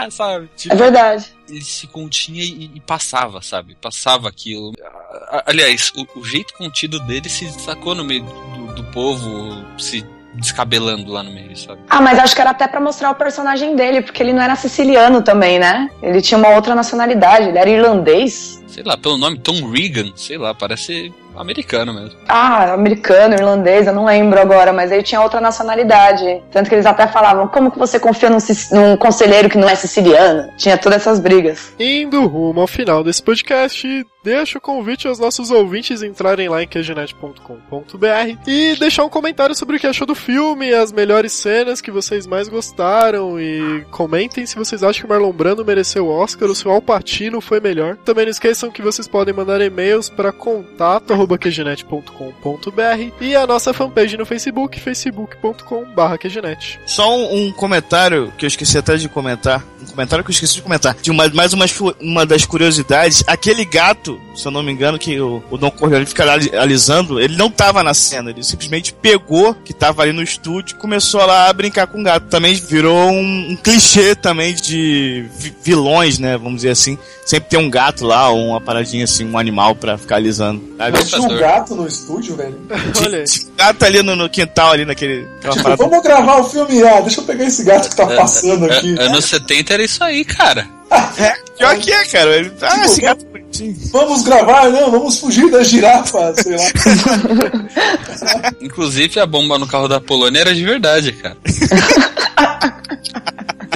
ah, 0.05 0.09
sabe? 0.11 0.49
Tipo, 0.57 0.75
É 0.75 0.77
verdade. 0.77 1.27
ele 1.49 1.62
se 1.62 1.87
continha 1.87 2.43
e, 2.43 2.71
e 2.75 2.81
passava, 2.81 3.41
sabe? 3.41 3.77
Passava 3.81 4.29
aquilo. 4.29 4.73
Aliás, 5.47 5.93
o, 5.97 6.21
o 6.21 6.25
jeito 6.25 6.55
contido 6.55 6.99
dele 7.00 7.29
se 7.29 7.47
destacou 7.47 7.95
no 7.95 8.05
meio 8.05 8.25
do, 8.25 8.75
do 8.75 8.85
povo 8.85 9.65
se 9.79 10.05
descabelando 10.38 11.11
lá 11.12 11.23
no 11.23 11.30
meio, 11.30 11.57
sabe? 11.57 11.80
Ah, 11.88 12.00
mas 12.00 12.18
acho 12.18 12.35
que 12.35 12.40
era 12.40 12.50
até 12.50 12.66
pra 12.66 12.80
mostrar 12.80 13.11
o 13.11 13.14
personagem 13.14 13.75
dele, 13.76 14.00
porque 14.00 14.23
ele 14.23 14.33
não 14.33 14.42
era 14.42 14.57
siciliano 14.57 15.23
também, 15.23 15.59
né? 15.59 15.88
Ele 16.02 16.21
tinha 16.21 16.38
uma 16.38 16.50
outra 16.50 16.75
nacionalidade, 16.75 17.49
ele 17.49 17.59
era 17.59 17.68
irlandês. 17.68 18.62
Sei 18.66 18.83
lá, 18.83 18.97
pelo 18.97 19.16
nome 19.16 19.38
Tom 19.38 19.71
Regan, 19.71 20.12
sei 20.14 20.38
lá, 20.38 20.54
parece 20.54 21.12
americano 21.37 21.95
mesmo. 21.95 22.18
Ah, 22.28 22.73
americano, 22.73 23.35
irlandês, 23.35 23.87
eu 23.87 23.92
não 23.92 24.04
lembro 24.04 24.40
agora, 24.40 24.73
mas 24.73 24.90
ele 24.90 25.02
tinha 25.02 25.21
outra 25.21 25.40
nacionalidade. 25.40 26.42
Tanto 26.50 26.68
que 26.68 26.75
eles 26.75 26.87
até 26.87 27.07
falavam, 27.07 27.49
como 27.49 27.71
que 27.71 27.78
você 27.78 27.99
confia 27.99 28.28
num, 28.28 28.38
num 28.73 28.97
conselheiro 28.97 29.49
que 29.49 29.59
não 29.59 29.68
é 29.68 29.75
siciliano? 29.75 30.50
Tinha 30.57 30.76
todas 30.76 31.02
essas 31.02 31.21
brigas. 31.21 31.73
Indo 31.78 32.26
rumo 32.26 32.61
ao 32.61 32.66
final 32.66 33.02
desse 33.02 33.23
podcast, 33.23 34.04
deixo 34.29 34.59
o 34.59 34.61
convite 34.61 35.09
aos 35.09 35.19
nossos 35.19 35.51
ouvintes 35.51 36.03
entrarem 36.03 36.51
lá 36.51 36.63
em 36.63 36.69
quegenet.com.br 36.69 38.37
e 38.47 38.77
deixar 38.79 39.05
um 39.05 39.09
comentário 39.09 39.55
sobre 39.55 39.77
o 39.77 39.81
que 39.81 39.87
achou 39.87 40.07
do 40.07 40.15
filme, 40.15 40.75
as 40.75 40.93
melhores 40.93 41.33
cenas 41.33 41.81
que 41.81 41.91
vocês 41.91 42.27
mais 42.27 42.47
gostaram 42.47 43.41
e 43.41 43.87
comentem 43.91 44.45
se 44.45 44.57
vocês 44.57 44.83
acham 44.83 45.01
que 45.03 45.09
Marlon 45.09 45.33
Brando 45.33 45.65
mereceu 45.65 46.05
o 46.07 46.11
Oscar 46.11 46.47
ou 46.49 46.55
se 46.55 46.69
o 46.69 46.71
Al 46.71 46.83
Pacino 46.83 47.41
foi 47.41 47.59
melhor. 47.59 47.97
Também 48.05 48.27
não 48.27 48.31
esqueçam 48.31 48.71
que 48.71 48.83
vocês 48.83 49.09
podem 49.09 49.33
mandar 49.33 49.63
e-mails 49.63 50.11
para 50.11 50.31
contato@quegenet.com.br 50.31 53.13
e 53.21 53.35
a 53.35 53.47
nossa 53.47 53.73
fanpage 53.73 54.19
no 54.19 54.27
Facebook, 54.27 54.79
facebook.com/quegenet. 54.79 56.79
Só 56.85 57.17
um, 57.17 57.51
comentário 57.53 58.31
que 58.37 58.45
eu 58.45 58.49
esqueci 58.49 58.77
até 58.77 58.97
de 58.97 59.09
comentar. 59.09 59.65
Um 59.81 59.87
comentário 59.87 60.23
que 60.23 60.31
eu 60.31 60.35
esqueci 60.35 60.57
de 60.57 60.63
comentar. 60.63 60.95
De 61.01 61.11
mais 61.13 61.53
uma, 61.53 61.65
uma 62.01 62.27
das 62.27 62.45
curiosidades. 62.45 63.23
Aquele 63.27 63.65
gato, 63.65 64.18
YouTube. 64.19 64.28
Se 64.38 64.47
eu 64.47 64.52
não 64.52 64.62
me 64.62 64.71
engano, 64.73 64.99
que 64.99 65.21
o, 65.21 65.42
o 65.50 65.59
Don 65.59 65.71
Corleone 65.71 66.07
fica 66.07 66.30
ali- 66.30 66.54
alisando, 66.57 67.18
ele 67.21 67.37
não 67.37 67.50
tava 67.50 67.83
na 67.83 67.92
cena. 67.95 68.30
Ele 68.30 68.42
simplesmente 68.45 68.92
pegou, 68.92 69.54
que 69.54 69.73
tava 69.73 70.02
ali 70.02 70.12
no 70.12 70.23
estúdio, 70.23 70.76
e 70.76 70.78
começou 70.80 71.25
lá 71.26 71.49
a 71.49 71.52
brincar 71.52 71.87
com 71.87 72.00
o 72.00 72.04
gato. 72.04 72.26
Também 72.28 72.54
virou 72.54 73.11
um, 73.11 73.50
um 73.52 73.57
clichê 73.57 74.14
também 74.14 74.54
de 74.54 75.26
vi- 75.37 75.54
vilões, 75.62 76.18
né? 76.18 76.37
Vamos 76.37 76.57
dizer 76.57 76.71
assim. 76.71 76.97
Sempre 77.26 77.50
tem 77.50 77.59
um 77.59 77.68
gato 77.68 78.07
lá, 78.07 78.30
ou 78.30 78.47
uma 78.49 78.61
paradinha 78.61 79.04
assim, 79.04 79.26
um 79.30 79.37
animal 79.37 79.75
pra 79.75 79.99
ficar 79.99 80.16
alisando. 80.16 80.62
Tinha 81.04 81.21
um 81.21 81.37
gato 81.38 81.75
no 81.75 81.87
estúdio, 81.87 82.35
velho. 82.37 82.59
Olha 83.04 83.18
aí. 83.18 83.25
Tinha 83.25 83.49
um 83.52 83.57
gato 83.57 83.83
ali 83.85 84.02
no, 84.02 84.16
no 84.16 84.30
quintal, 84.30 84.71
ali 84.73 84.85
naquele. 84.87 85.26
Tipo, 85.40 85.76
vamos 85.76 86.02
gravar 86.02 86.40
o 86.40 86.45
filme. 86.45 86.83
Ah, 86.85 87.00
deixa 87.00 87.21
eu 87.21 87.25
pegar 87.25 87.45
esse 87.45 87.62
gato 87.64 87.90
que 87.90 87.97
tá 87.97 88.07
passando 88.07 88.66
É, 88.71 88.78
aqui. 88.78 88.95
anos 88.99 89.25
70 89.26 89.75
era 89.75 89.83
isso 89.83 90.02
aí, 90.02 90.25
cara. 90.25 90.66
Pior 91.59 91.76
que 91.78 91.92
é, 91.92 92.04
cara. 92.07 92.37
Ele, 92.37 92.52
ah, 92.62 92.71
Tipo, 92.71 92.85
esse 92.87 93.00
gato 93.02 93.25
é 93.26 93.28
bonitinho. 93.38 93.76
Vamos 93.92 94.23
gravar, 94.29 94.69
não, 94.71 94.91
vamos 94.91 95.19
fugir 95.19 95.51
da 95.51 95.63
girafa, 95.65 96.35
sei 96.35 96.57
lá. 96.57 96.65
Inclusive, 98.61 99.19
a 99.21 99.27
bomba 99.27 99.59
no 99.59 99.67
carro 99.67 99.89
da 99.89 100.01
Polônia 100.01 100.41
era 100.41 100.55
de 100.55 100.65
verdade, 100.65 101.13
cara. 101.13 101.37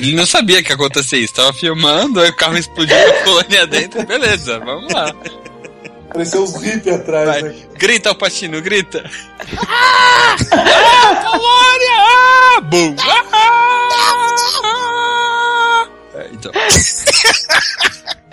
Ele 0.01 0.15
não 0.17 0.27
sabia 0.27 0.63
que 0.63 0.71
ia 0.71 0.75
acontecer 0.75 1.19
isso. 1.19 1.35
Tava 1.35 1.53
filmando, 1.53 2.21
aí 2.21 2.31
o 2.31 2.37
carro 2.37 2.57
explodiu 2.59 2.97
com 2.97 3.11
a 3.11 3.23
Polônia 3.25 3.67
dentro. 3.67 4.05
Beleza, 4.07 4.59
vamos 4.59 4.93
lá. 4.93 5.15
Apareceu 6.11 6.43
uns 6.43 6.55
hippies 6.63 6.95
atrás, 6.95 7.27
Vai. 7.27 7.43
né? 7.43 7.55
Grita, 7.79 8.09
Alpatino, 8.11 8.61
grita. 8.61 9.03
Ah! 9.67 10.37
Ah, 10.53 11.15
Polônia! 11.25 11.97
Ah! 11.99 12.61
Bum! 12.61 12.95
Ah! 12.99 14.82
É, 16.15 16.29
então. 16.33 16.53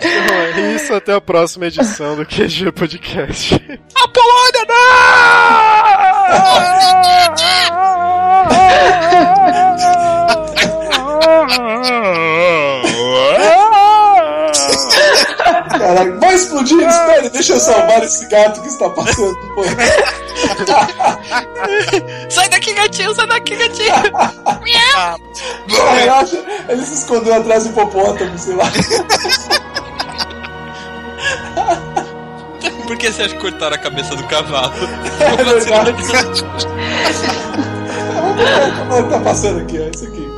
Então 0.02 0.34
é 0.36 0.74
isso, 0.74 0.94
até 0.94 1.12
a 1.12 1.20
próxima 1.20 1.66
edição 1.66 2.16
do 2.16 2.24
QG 2.24 2.72
Podcast. 2.72 3.54
A 3.94 4.08
Polônia, 4.08 4.64
não! 4.68 4.80
Caraca, 15.78 16.18
vai 16.18 16.34
explodir, 16.34 16.78
espere, 16.78 17.30
deixa 17.30 17.54
eu 17.54 17.60
salvar 17.60 18.02
esse 18.02 18.26
gato 18.26 18.60
que 18.62 18.68
está 18.68 18.88
passando. 18.90 19.36
Pô. 19.54 19.62
sai 22.30 22.48
daqui, 22.48 22.72
gatinho, 22.74 23.14
sai 23.14 23.26
daqui, 23.26 23.56
gatinho! 23.56 23.92
Acha- 26.12 26.44
ele 26.68 26.82
se 26.84 26.94
escondeu 26.94 27.34
atrás 27.34 27.64
do 27.64 27.70
hipopótamo, 27.70 28.38
sei 28.38 28.54
lá. 28.56 28.64
Por 32.86 32.96
que 32.96 33.12
você 33.12 33.22
acha 33.22 33.34
que 33.34 33.40
cortaram 33.40 33.76
a 33.76 33.78
cabeça 33.78 34.16
do 34.16 34.24
cavalo? 34.24 34.72
É 35.20 35.36
verdade. 35.44 35.92
Vamos 38.14 38.36
ver 38.36 38.78
como 38.78 38.94
é 38.94 39.02
que 39.02 39.08
tá 39.10 39.20
passando 39.20 39.60
aqui, 39.60 39.78
ó. 39.78 39.84
Esse 39.94 40.06
aqui. 40.06 40.28